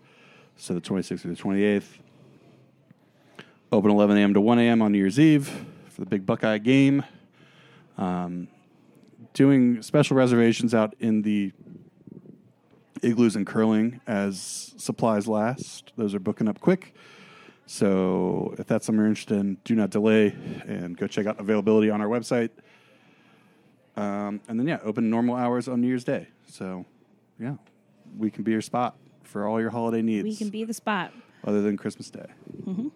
So 0.61 0.75
the 0.75 0.81
26th 0.83 1.21
through 1.21 1.35
the 1.35 1.43
28th. 1.43 1.87
Open 3.73 3.91
11 3.91 4.19
a.m. 4.19 4.35
to 4.35 4.43
1 4.43 4.59
a.m. 4.59 4.83
on 4.83 4.93
New 4.93 4.99
Year's 4.99 5.19
Eve 5.19 5.49
for 5.89 6.03
the 6.03 6.07
big 6.07 6.27
Buckeye 6.27 6.59
game. 6.59 7.03
Um, 7.97 8.47
doing 9.33 9.81
special 9.81 10.19
reservations 10.19 10.75
out 10.75 10.95
in 11.01 11.23
the 11.23 11.53
igloos 13.01 13.37
and 13.37 13.47
curling 13.47 14.03
as 14.07 14.75
supplies 14.77 15.27
last. 15.27 15.95
Those 15.97 16.15
are 16.15 16.21
booking 16.21 16.47
up 16.47 16.61
quick. 16.61 16.95
So 17.65 18.55
if 18.59 18.67
that's 18.67 18.85
something 18.85 19.01
you're 19.01 19.09
interested 19.09 19.39
in, 19.39 19.57
do 19.65 19.75
not 19.75 19.89
delay 19.89 20.37
and 20.67 20.95
go 20.95 21.07
check 21.07 21.25
out 21.25 21.41
availability 21.41 21.89
on 21.89 22.03
our 22.03 22.09
website. 22.09 22.51
Um, 23.97 24.43
and 24.47 24.61
then, 24.61 24.69
yeah, 24.69 24.81
open 24.83 25.09
normal 25.09 25.37
hours 25.37 25.69
on 25.69 25.81
New 25.81 25.89
Year's 25.89 26.05
Day. 26.05 26.29
So, 26.47 26.85
yeah, 27.39 27.55
we 28.19 28.31
can 28.31 28.45
be 28.45 28.53
your 28.53 28.61
spot 28.61 28.95
for 29.31 29.47
all 29.47 29.61
your 29.61 29.71
holiday 29.71 30.03
needs 30.03 30.25
We 30.25 30.37
can 30.37 30.51
be 30.51 30.65
the 30.65 30.75
spot. 30.75 31.13
other 31.45 31.63
than 31.63 31.77
Christmas 31.77 32.11
Day. 32.11 32.27
Mm-hmm. 32.67 32.89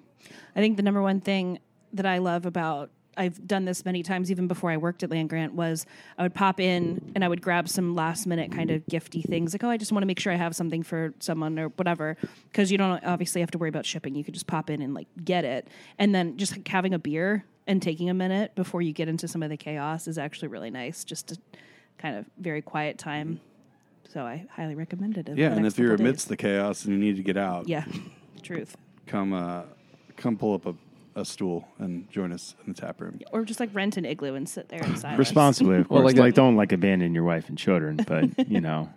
I 0.57 0.61
think 0.61 0.77
the 0.77 0.83
number 0.83 1.01
one 1.01 1.21
thing 1.21 1.61
that 1.93 2.07
I 2.07 2.19
love 2.19 2.45
about 2.45 2.91
I've 3.17 3.47
done 3.47 3.65
this 3.65 3.85
many 3.85 4.03
times 4.03 4.33
even 4.33 4.49
before 4.49 4.73
I 4.73 4.77
worked 4.77 5.05
at 5.05 5.11
Land 5.11 5.29
Grant 5.29 5.55
was 5.55 5.87
I 6.19 6.25
would 6.25 6.35
pop 6.35 6.59
in 6.59 7.13
and 7.15 7.25
I 7.25 7.29
would 7.29 7.41
grab 7.41 7.69
some 7.69 7.95
last 7.95 8.27
minute 8.27 8.51
kind 8.51 8.73
of 8.73 8.85
gifty 8.87 9.25
things 9.25 9.55
like 9.55 9.63
oh 9.63 9.71
I 9.71 9.77
just 9.77 9.93
want 9.93 10.03
to 10.03 10.07
make 10.07 10.19
sure 10.19 10.33
I 10.33 10.37
have 10.37 10.57
something 10.57 10.83
for 10.83 11.15
someone 11.21 11.57
or 11.59 11.69
whatever 11.69 12.17
because 12.51 12.73
you 12.73 12.79
don't 12.79 13.05
obviously 13.05 13.41
have 13.41 13.53
to 13.53 13.59
worry 13.59 13.69
about 13.69 13.87
shipping 13.87 14.17
you 14.17 14.25
could 14.25 14.35
just 14.35 14.49
pop 14.49 14.69
in 14.69 14.83
and 14.83 14.95
like 14.95 15.07
get 15.25 15.45
it 15.45 15.69
and 15.99 16.13
then 16.13 16.37
just 16.37 16.53
like, 16.57 16.67
having 16.67 16.93
a 16.93 16.99
beer 16.99 17.45
and 17.69 17.81
taking 17.81 18.11
a 18.11 18.15
minute 18.15 18.55
before 18.57 18.83
you 18.83 18.93
get 18.93 19.09
into 19.09 19.29
some 19.29 19.45
of 19.45 19.51
the 19.51 19.57
chaos 19.57 20.09
is 20.09 20.19
actually 20.19 20.49
really 20.49 20.71
nice 20.71 21.05
just 21.05 21.29
to 21.29 21.39
kind 21.99 22.17
of 22.17 22.27
very 22.39 22.63
quiet 22.63 22.99
time 22.99 23.41
so 24.13 24.23
I 24.23 24.47
highly 24.51 24.75
recommend 24.75 25.19
it 25.19 25.29
Yeah, 25.37 25.53
and 25.53 25.67
if 25.67 25.79
you're 25.79 25.95
amidst 25.95 26.27
days. 26.27 26.29
the 26.31 26.37
chaos 26.37 26.85
and 26.85 26.93
you 26.95 26.99
need 27.01 27.17
to 27.17 27.23
get 27.23 27.37
out, 27.37 27.69
yeah 27.69 27.85
truth 28.43 28.77
come 29.07 29.33
uh, 29.33 29.63
come 30.17 30.37
pull 30.37 30.55
up 30.55 30.67
a, 30.67 30.75
a 31.21 31.25
stool 31.25 31.67
and 31.79 32.11
join 32.11 32.33
us 32.33 32.55
in 32.67 32.73
the 32.73 32.81
tap 32.81 33.01
room. 33.01 33.21
or 33.33 33.45
just 33.45 33.61
like 33.61 33.71
rent 33.75 33.97
an 33.97 34.05
igloo 34.05 34.35
and 34.35 34.49
sit 34.49 34.69
there 34.69 34.83
in 34.83 34.97
silence 34.97 35.19
Responsibly, 35.19 35.77
of 35.79 35.91
Well, 35.91 36.01
course. 36.03 36.13
like 36.15 36.21
like, 36.21 36.35
don't 36.35 36.57
like 36.57 36.73
abandon 36.73 37.15
your 37.15 37.25
wife 37.25 37.49
and 37.49 37.57
children, 37.59 37.97
but 38.07 38.49
you 38.49 38.61
know, 38.61 38.91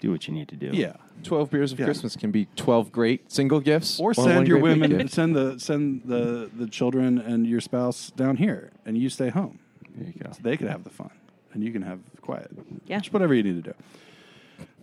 do 0.00 0.10
what 0.10 0.26
you 0.28 0.34
need 0.34 0.48
to 0.48 0.56
do. 0.56 0.70
Yeah. 0.72 0.94
12 1.22 1.50
beers 1.50 1.72
of 1.72 1.78
Yeah. 1.78 1.86
Christmas 1.86 2.14
can 2.16 2.30
be 2.30 2.46
12 2.56 2.92
great 2.92 3.30
single 3.32 3.60
gifts. 3.60 3.98
Or 4.00 4.12
one 4.12 4.26
send 4.28 4.48
your 4.48 4.58
women, 4.58 5.08
send 5.08 5.34
the 5.36 5.58
send 5.58 6.02
the 6.04 6.50
the 6.54 6.66
children 6.66 7.18
and 7.18 7.46
your 7.46 7.60
spouse 7.60 8.10
down 8.10 8.36
here, 8.36 8.70
and 8.84 8.98
you 8.98 9.08
stay 9.08 9.30
home. 9.30 9.58
There 9.96 10.08
you 10.08 10.20
go. 10.22 10.32
So 10.32 10.40
they 10.42 10.56
can 10.56 10.66
have 10.66 10.82
the 10.84 10.90
fun, 10.90 11.10
and 11.52 11.62
you 11.62 11.72
can 11.72 11.82
have 11.82 12.00
quiet. 12.20 12.50
Yeah. 12.86 12.98
Just 12.98 13.12
whatever 13.12 13.32
you 13.34 13.42
need 13.42 13.62
to 13.64 13.70
do. 13.70 13.76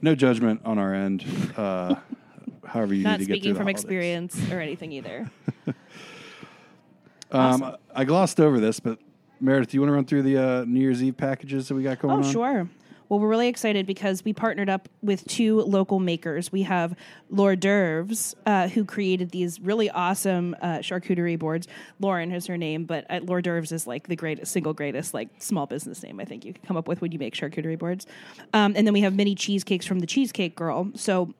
No 0.02 0.16
judgment 0.16 0.62
on 0.66 0.78
our 0.78 0.94
end. 0.94 1.24
Uh, 1.56 1.96
however 2.66 2.94
you 2.94 3.04
not 3.04 3.20
need 3.20 3.26
to 3.26 3.26
get 3.26 3.34
speaking 3.36 3.52
through 3.56 3.58
from 3.58 3.66
the 3.66 3.72
holidays. 3.74 3.84
experience 3.84 4.52
or 4.52 4.60
anything 4.60 4.92
either. 4.92 5.30
Um, 7.32 7.78
I 7.96 8.04
glossed 8.04 8.42
over 8.42 8.60
this, 8.60 8.82
but 8.82 9.00
Meredith, 9.40 9.70
do 9.70 9.78
you 9.78 9.82
want 9.82 9.90
to 9.90 9.94
run 9.94 10.04
through 10.04 10.24
the 10.24 10.38
uh, 10.38 10.66
New 10.66 10.82
Year's 10.82 11.02
Eve 11.02 11.16
packages 11.16 11.70
that 11.70 11.76
we 11.76 11.84
got 11.84 11.98
going 12.00 12.14
Oh, 12.14 12.28
on? 12.28 12.30
sure. 12.30 12.68
Well, 13.12 13.20
we're 13.20 13.28
really 13.28 13.50
excited 13.50 13.88
because 13.88 14.24
we 14.24 14.32
partnered 14.32 14.70
up 14.70 14.88
with 15.02 15.28
two 15.28 15.60
local 15.64 16.00
makers. 16.00 16.50
We 16.50 16.62
have 16.62 16.96
Laura 17.30 17.58
Derves, 17.58 18.38
uh, 18.46 18.70
who 18.70 18.86
created 18.86 19.32
these 19.32 19.60
really 19.60 19.90
awesome 19.90 20.56
uh, 20.62 20.78
charcuterie 20.78 21.38
boards. 21.38 21.68
Lauren 22.00 22.32
is 22.32 22.48
her 22.48 22.56
name, 22.56 22.86
but 22.86 23.06
uh, 23.10 23.20
Laura 23.22 23.44
Derves 23.44 23.74
is 23.74 23.86
like 23.86 24.08
the 24.08 24.16
greatest, 24.16 24.54
single 24.54 24.72
greatest, 24.74 25.14
like 25.14 25.28
small 25.40 25.66
business 25.66 26.02
name 26.04 26.22
I 26.22 26.24
think 26.24 26.46
you 26.46 26.54
can 26.54 26.64
come 26.64 26.78
up 26.78 26.88
with 26.88 27.02
when 27.02 27.12
you 27.12 27.20
make 27.20 27.36
charcuterie 27.36 27.78
boards. 27.78 28.08
Um, 28.54 28.76
and 28.78 28.88
then 28.88 28.94
we 28.94 29.02
have 29.02 29.14
mini 29.14 29.36
cheesecakes 29.36 29.86
from 29.86 30.00
the 30.00 30.08
Cheesecake 30.08 30.56
Girl. 30.56 30.90
So 30.96 31.34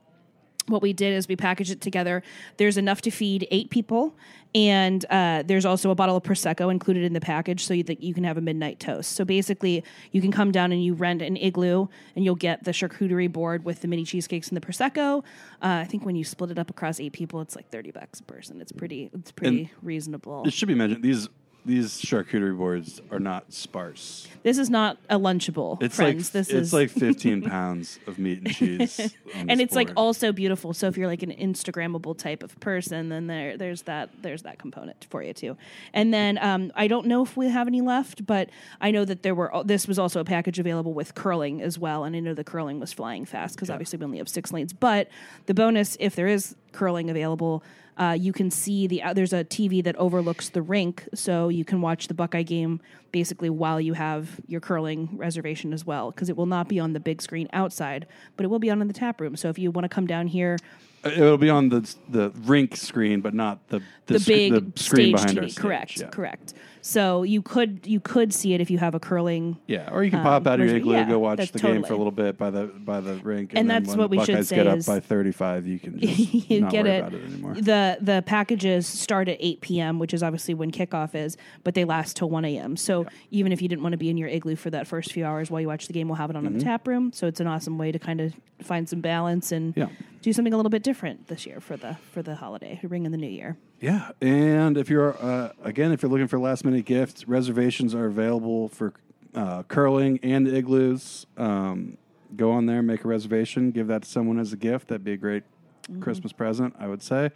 what 0.68 0.82
we 0.82 0.94
did 0.94 1.14
is 1.14 1.28
we 1.28 1.36
packaged 1.36 1.72
it 1.72 1.82
together. 1.82 2.24
There's 2.58 2.78
enough 2.78 3.02
to 3.02 3.12
feed 3.12 3.48
eight 3.52 3.70
people, 3.70 4.16
and 4.54 5.04
uh, 5.10 5.44
there's 5.46 5.66
also 5.66 5.90
a 5.92 5.96
bottle 5.96 6.16
of 6.16 6.24
prosecco 6.24 6.70
included 6.70 7.04
in 7.04 7.14
the 7.14 7.22
package, 7.22 7.66
so 7.66 7.74
you, 7.74 7.84
that 7.84 8.04
you 8.04 8.14
can 8.14 8.24
have 8.24 8.38
a 8.38 8.42
midnight 8.42 8.80
toast. 8.80 9.14
So 9.14 9.26
basically, 9.26 9.84
you 10.12 10.22
can 10.22 10.32
come 10.32 10.52
down 10.52 10.72
and 10.72 10.84
you 10.84 10.94
rent 10.94 11.22
an 11.22 11.38
igloo, 11.38 11.88
and 12.16 12.24
you'll 12.24 12.36
get 12.36 12.64
the 12.64 12.72
charcuterie 12.72 13.32
board 13.32 13.66
with 13.66 13.82
the 13.82 13.88
mini 13.88 14.04
cheesecakes 14.04 14.50
and 14.50 14.58
the 14.58 14.62
prosecco. 14.62 15.20
Uh, 15.62 15.82
I 15.82 15.86
think 15.86 16.06
when 16.06 16.16
you 16.16 16.24
split 16.24 16.52
it 16.52 16.60
up 16.60 16.70
across 16.70 17.00
eight 17.00 17.14
people, 17.14 17.42
it's 17.42 17.56
like 17.56 17.70
thirty 17.70 17.92
bucks 17.92 18.20
a 18.20 18.24
person. 18.24 18.62
It's 18.62 18.72
pretty, 18.72 19.10
it's 19.14 19.32
pretty 19.32 19.72
reasonable. 19.82 20.44
It 20.46 20.54
should 20.54 20.68
be 20.68 20.76
mentioned 20.76 21.04
these 21.04 21.28
these 21.66 22.02
charcuterie 22.02 22.58
boards 22.58 23.02
are 23.12 23.20
not 23.20 23.54
sparse. 23.54 24.28
This 24.44 24.58
is 24.58 24.70
not 24.70 24.98
a 25.10 25.20
lunchable, 25.20 25.82
It's 25.84 25.96
friends. 25.96 26.30
like 26.30 26.32
this 26.34 26.50
it's 26.50 26.68
is 26.68 26.74
like 26.74 26.90
15 26.90 27.42
pounds 27.50 28.00
of 28.08 28.18
meat 28.18 28.40
and 28.40 28.52
cheese, 28.52 29.16
and 29.36 29.62
it's 29.62 29.76
like 29.76 29.88
board. 29.88 29.98
also 29.98 30.32
beautiful. 30.32 30.74
So 30.74 30.88
if 30.88 30.98
you're 30.98 31.08
like 31.08 31.22
an 31.22 31.32
Instagrammable 31.32 32.18
type 32.18 32.42
of 32.42 32.60
person, 32.60 33.10
then 33.10 33.28
there 33.28 33.58
there's 33.58 33.84
that 33.84 34.10
there's 34.22 34.42
that 34.42 34.58
component 34.58 35.06
for 35.10 35.22
you 35.22 35.34
too. 35.34 35.56
And 35.94 36.12
then 36.12 36.40
um, 36.42 36.72
I 36.76 36.88
don't 36.88 37.06
know 37.06 37.22
if 37.22 37.38
we 37.38 37.48
have 37.50 37.68
any 37.68 37.82
left, 37.82 38.26
but 38.26 38.50
I 38.80 38.90
know 38.92 39.06
that 39.06 39.22
there 39.22 39.36
were. 39.36 39.52
This 39.64 39.88
was 39.88 40.00
also 40.00 40.20
a 40.20 40.26
package 40.26 40.58
available 40.58 40.94
with 40.94 41.14
curling 41.14 41.62
as 41.62 41.78
well, 41.78 42.04
and 42.04 42.16
I 42.16 42.20
know 42.20 42.34
the 42.34 42.44
curling 42.44 42.80
was 42.80 42.92
flying 42.92 43.26
fast 43.26 43.56
because 43.56 43.70
obviously 43.70 43.98
we 44.00 44.06
only 44.06 44.18
have 44.18 44.30
six 44.30 44.52
lanes. 44.52 44.74
But 44.74 45.10
the 45.46 45.54
bonus, 45.54 45.96
if 46.00 46.16
there 46.16 46.28
is 46.28 46.56
curling 46.72 47.10
available. 47.10 47.64
Uh, 47.98 48.16
you 48.20 48.34
can 48.34 48.50
see 48.50 48.88
the 48.88 49.04
uh, 49.04 49.14
there's 49.14 49.34
a 49.34 49.44
TV 49.44 49.84
that 49.84 49.96
overlooks 49.98 50.50
the 50.50 50.62
rink, 50.62 51.08
so 51.14 51.50
you 51.50 51.66
can 51.66 51.82
watch 51.82 52.08
the 52.08 52.14
Buckeye 52.14 52.42
game 52.44 52.80
basically 53.12 53.50
while 53.50 53.80
you 53.82 53.94
have 53.94 54.40
your 54.48 54.62
curling 54.62 55.10
reservation 55.14 55.74
as 55.74 55.86
well, 55.86 56.12
because 56.12 56.30
it 56.30 56.38
will 56.38 56.46
not 56.46 56.68
be 56.70 56.80
on 56.80 56.94
the 56.94 57.00
big 57.00 57.22
screen 57.22 57.48
outside, 57.52 58.08
but 58.38 58.46
it 58.46 58.48
will 58.48 58.60
be 58.60 58.70
on 58.70 58.82
in 58.82 58.88
the 58.88 58.94
tap 58.94 59.20
room. 59.20 59.36
So 59.36 59.50
if 59.50 59.60
you 59.60 59.70
want 59.72 59.84
to 59.84 59.90
come 59.90 60.08
down 60.08 60.28
here, 60.28 60.58
It'll 61.04 61.38
be 61.38 61.50
on 61.50 61.70
the 61.70 61.82
the 62.10 62.30
rink 62.46 62.76
screen, 62.76 63.22
but 63.22 63.34
not 63.34 63.68
the 63.70 63.82
the, 64.06 64.20
sc- 64.20 64.28
big 64.28 64.74
the 64.74 64.82
screen 64.82 65.12
behind 65.16 65.38
our 65.40 65.44
stage. 65.50 65.58
correct, 65.58 66.00
Yeah. 66.00 66.08
correct. 66.10 66.54
So 66.82 67.24
you 67.24 67.42
could 67.42 67.86
you 67.86 68.00
could 68.00 68.34
see 68.34 68.54
it 68.54 68.62
if 68.62 68.70
you 68.72 68.78
have 68.80 68.96
a 68.96 69.00
curling 69.00 69.58
Yeah, 69.68 69.90
or 69.92 70.04
you 70.04 70.10
can 70.10 70.20
Um, 70.20 70.26
pop 70.26 70.48
out 70.48 70.60
of 70.60 70.66
your 70.68 70.78
igloo, 70.78 70.94
yeah, 70.94 71.08
go 71.08 71.20
watch 71.20 71.52
the 71.52 71.60
game 71.60 71.84
for 71.84 71.94
a 71.94 71.98
little 71.98 72.12
bit 72.12 72.38
by 72.38 72.50
the 72.50 72.66
by 72.68 73.00
the 73.02 73.16
rink, 73.16 73.52
and, 73.52 73.60
And 73.60 73.70
that's 73.70 73.96
what 73.96 74.10
we 74.10 74.24
should 74.26 74.46
say 74.46 74.56
get 74.56 74.68
up 74.68 74.78
is- 74.80 74.86
by 74.88 75.00
35, 75.00 75.68
you 75.68 75.80
can 75.80 76.00
just 76.00 76.50
you 76.50 76.62
not 76.62 76.72
get 76.72 76.86
worry 76.86 76.96
it. 76.96 77.00
about 77.00 77.14
it 77.14 77.24
anymore. 77.24 77.54
The 77.56 77.98
the 78.02 78.24
packages 78.26 78.88
start 78.88 79.30
at 79.30 79.38
eight 79.40 79.62
p.m., 79.62 80.00
which 80.00 80.14
is 80.14 80.24
obviously 80.24 80.54
when 80.54 80.72
kickoff 80.72 81.14
is, 81.16 81.38
but 81.64 81.76
they 81.76 81.86
last 81.86 82.18
till 82.18 82.30
one 82.30 82.46
a.m. 82.46 82.76
So 82.76 83.06
even 83.30 83.52
if 83.52 83.62
you 83.62 83.68
didn't 83.68 83.84
want 83.84 83.94
to 83.94 83.98
be 83.98 84.10
in 84.10 84.18
your 84.18 84.30
igloo 84.30 84.56
for 84.56 84.70
that 84.72 84.88
first 84.88 85.12
few 85.14 85.24
hours 85.26 85.52
while 85.52 85.62
you 85.62 85.68
watch 85.68 85.88
the 85.88 85.94
game, 85.94 86.08
we'll 86.08 86.16
have 86.18 86.30
it 86.30 86.36
on 86.36 86.46
in 86.46 86.58
the 86.58 86.64
tap 86.64 86.88
room. 86.88 87.12
So 87.14 87.28
it's 87.28 87.40
an 87.40 87.48
awesome 87.48 87.78
way 87.78 87.92
to 87.92 88.00
kind 88.00 88.20
of 88.22 88.34
find 88.62 88.90
some 88.90 89.02
balance 89.02 89.52
and 89.52 89.74
Yeah. 89.78 89.88
do 90.22 90.34
something 90.34 90.54
a 90.54 90.58
little 90.58 90.70
bit 90.70 90.84
different 90.84 91.28
this 91.28 91.46
year 91.46 91.60
for 91.60 91.78
the 91.78 91.98
for 92.12 92.22
the 92.24 92.36
holiday, 92.36 92.78
to 92.82 92.88
ring 92.88 93.06
in 93.06 93.12
the 93.12 93.18
new 93.18 93.30
year. 93.30 93.58
Yeah, 93.82 94.12
and 94.22 94.78
if 94.78 94.90
you're 94.90 95.18
uh, 95.22 95.52
again, 95.64 95.92
if 95.92 96.02
you're 96.04 96.12
looking 96.12 96.28
for 96.28 96.40
last 96.40 96.64
minute 96.64 96.86
gifts, 96.86 97.28
reservations 97.28 97.94
are 97.94 98.06
available 98.06 98.70
for 98.70 98.94
uh, 99.36 99.64
curling 99.64 100.20
and 100.24 100.46
the 100.48 100.56
igloos. 100.56 101.26
Um, 101.36 101.98
go 102.36 102.52
on 102.52 102.68
there, 102.68 102.82
make 102.82 103.04
a 103.04 103.08
reservation, 103.08 103.72
give 103.72 103.88
that 103.88 104.04
to 104.04 104.08
someone 104.10 104.40
as 104.40 104.54
a 104.54 104.58
gift. 104.58 104.88
That'd 104.90 105.04
be 105.04 105.14
a 105.14 105.18
great 105.18 105.44
Mm-hmm. 105.90 106.04
Christmas 106.04 106.32
present, 106.32 106.76
I 106.80 106.88
would 106.88 107.02
say. 107.02 107.32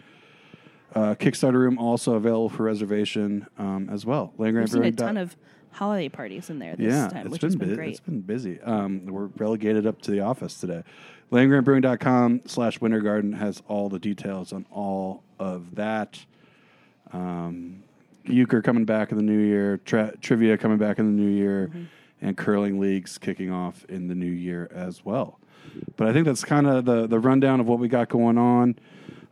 Uh, 0.94 1.16
Kickstarter 1.16 1.56
room 1.56 1.80
also 1.80 2.14
available 2.14 2.48
for 2.48 2.62
reservation 2.64 3.48
um, 3.58 3.90
as 3.92 4.06
well. 4.06 4.34
Land 4.38 4.56
We've 4.56 4.70
seen 4.70 4.84
a 4.84 4.92
ton 4.92 5.18
of 5.18 5.36
holiday 5.72 6.10
parties 6.10 6.52
in 6.52 6.60
there 6.60 6.76
this 6.76 6.94
yeah, 6.94 7.08
time, 7.10 7.26
it's 7.26 7.32
which 7.32 7.42
been, 7.42 7.50
has 7.50 7.56
been 7.56 7.70
bu- 7.70 7.76
great. 7.76 7.90
It's 7.90 8.00
been 8.00 8.22
busy. 8.22 8.62
Um, 8.62 9.08
we're 9.08 9.26
relegated 9.38 9.88
up 9.88 10.00
to 10.04 10.12
the 10.12 10.20
office 10.22 10.60
today. 10.60 10.84
LandgrantBrewing.com 11.32 12.42
slash 12.46 12.80
Winter 12.80 13.00
Garden 13.02 13.34
has 13.34 13.62
all 13.68 13.90
the 13.90 14.00
details 14.00 14.54
on 14.54 14.66
all 14.72 15.24
of 15.40 15.76
that. 15.76 16.26
Um, 17.12 17.84
euchre 18.24 18.62
coming 18.62 18.86
back 18.86 19.12
in 19.12 19.18
the 19.18 19.24
new 19.24 19.40
year, 19.40 19.78
tra- 19.86 20.16
trivia 20.22 20.58
coming 20.58 20.78
back 20.78 21.00
in 21.00 21.06
the 21.16 21.22
new 21.22 21.30
year, 21.30 21.68
Mm-hmm. 21.68 21.84
and 22.22 22.38
curling 22.38 22.80
leagues 22.80 23.18
kicking 23.18 23.52
off 23.52 23.86
in 23.90 24.08
the 24.08 24.16
new 24.16 24.26
year 24.32 24.70
as 24.74 25.04
well. 25.04 25.40
But 25.98 26.08
I 26.08 26.14
think 26.14 26.26
that's 26.26 26.44
kind 26.46 26.66
of 26.68 26.86
the 26.86 27.08
the 27.08 27.20
rundown 27.20 27.60
of 27.60 27.68
what 27.68 27.80
we 27.80 27.88
got 27.88 28.08
going 28.10 28.38
on. 28.38 28.78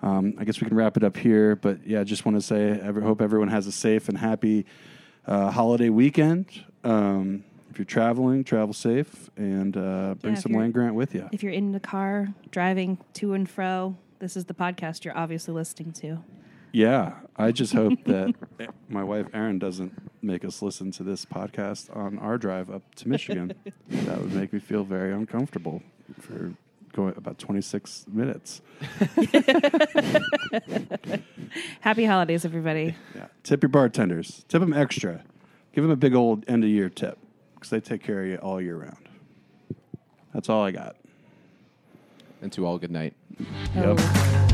Um, 0.02 0.34
I 0.38 0.44
guess 0.44 0.60
we 0.60 0.68
can 0.68 0.76
wrap 0.76 0.98
it 0.98 1.04
up 1.04 1.16
here. 1.16 1.56
But 1.56 1.88
yeah, 1.88 2.02
I 2.02 2.04
just 2.04 2.26
want 2.26 2.36
to 2.38 2.42
say 2.42 2.72
I 2.82 2.92
hope 2.92 3.22
everyone 3.22 3.48
has 3.48 3.68
a 3.68 3.72
safe 3.72 4.10
and 4.10 4.18
happy 4.18 4.66
uh, 5.26 5.50
holiday 5.52 5.90
weekend. 5.90 6.48
Um, 6.84 7.46
if 7.74 7.80
you're 7.80 7.86
traveling, 7.86 8.44
travel 8.44 8.72
safe 8.72 9.32
and 9.36 9.76
uh, 9.76 10.14
bring 10.22 10.36
if 10.36 10.42
some 10.42 10.52
land 10.52 10.76
grant 10.76 10.94
with 10.94 11.16
you. 11.16 11.28
If 11.32 11.42
you're 11.42 11.52
in 11.52 11.72
the 11.72 11.80
car 11.80 12.32
driving 12.52 13.00
to 13.14 13.34
and 13.34 13.50
fro, 13.50 13.98
this 14.20 14.38
is 14.38 14.46
the 14.46 14.54
podcast 14.54 15.04
you're 15.04 15.18
obviously 15.18 15.56
listening 15.56 15.92
to. 15.94 16.24
Yeah, 16.72 17.14
I 17.36 17.52
just 17.52 17.74
hope 17.74 18.04
that 18.06 18.36
my 18.90 19.04
wife 19.04 19.26
Erin 19.34 19.58
doesn't 19.58 19.92
make 20.22 20.46
us 20.46 20.62
listen 20.62 20.92
to 20.92 21.02
this 21.02 21.26
podcast 21.26 21.96
on 21.98 22.20
our 22.20 22.38
drive 22.38 22.70
up 22.70 22.94
to 22.98 23.10
Michigan. 23.10 23.56
that 23.90 24.22
would 24.22 24.36
make 24.36 24.54
me 24.54 24.60
feel 24.60 24.84
very 24.84 25.12
uncomfortable 25.12 25.82
for 26.20 26.54
going 26.92 27.16
about 27.18 27.40
26 27.40 28.06
minutes. 28.08 28.62
Happy 31.82 32.06
holidays, 32.06 32.46
everybody. 32.46 32.94
Yeah. 33.16 33.26
Tip 33.42 33.64
your 33.64 33.70
bartenders. 33.70 34.46
Tip 34.48 34.60
them 34.60 34.74
extra. 34.74 35.24
Give 35.74 35.84
them 35.84 35.90
a 35.90 35.96
big 35.96 36.14
old 36.14 36.48
end 36.48 36.64
of 36.64 36.70
year 36.70 36.88
tip 36.88 37.18
because 37.64 37.70
they 37.70 37.80
take 37.80 38.04
care 38.04 38.22
of 38.22 38.28
you 38.28 38.36
all 38.38 38.60
year 38.60 38.76
round. 38.76 39.08
That's 40.34 40.50
all 40.50 40.64
I 40.66 40.72
got. 40.72 40.98
And 42.42 42.52
to 42.52 42.66
all, 42.66 42.78
good 42.78 42.92
night. 42.92 43.14
Yep. 43.74 44.00
Oh. 44.00 44.53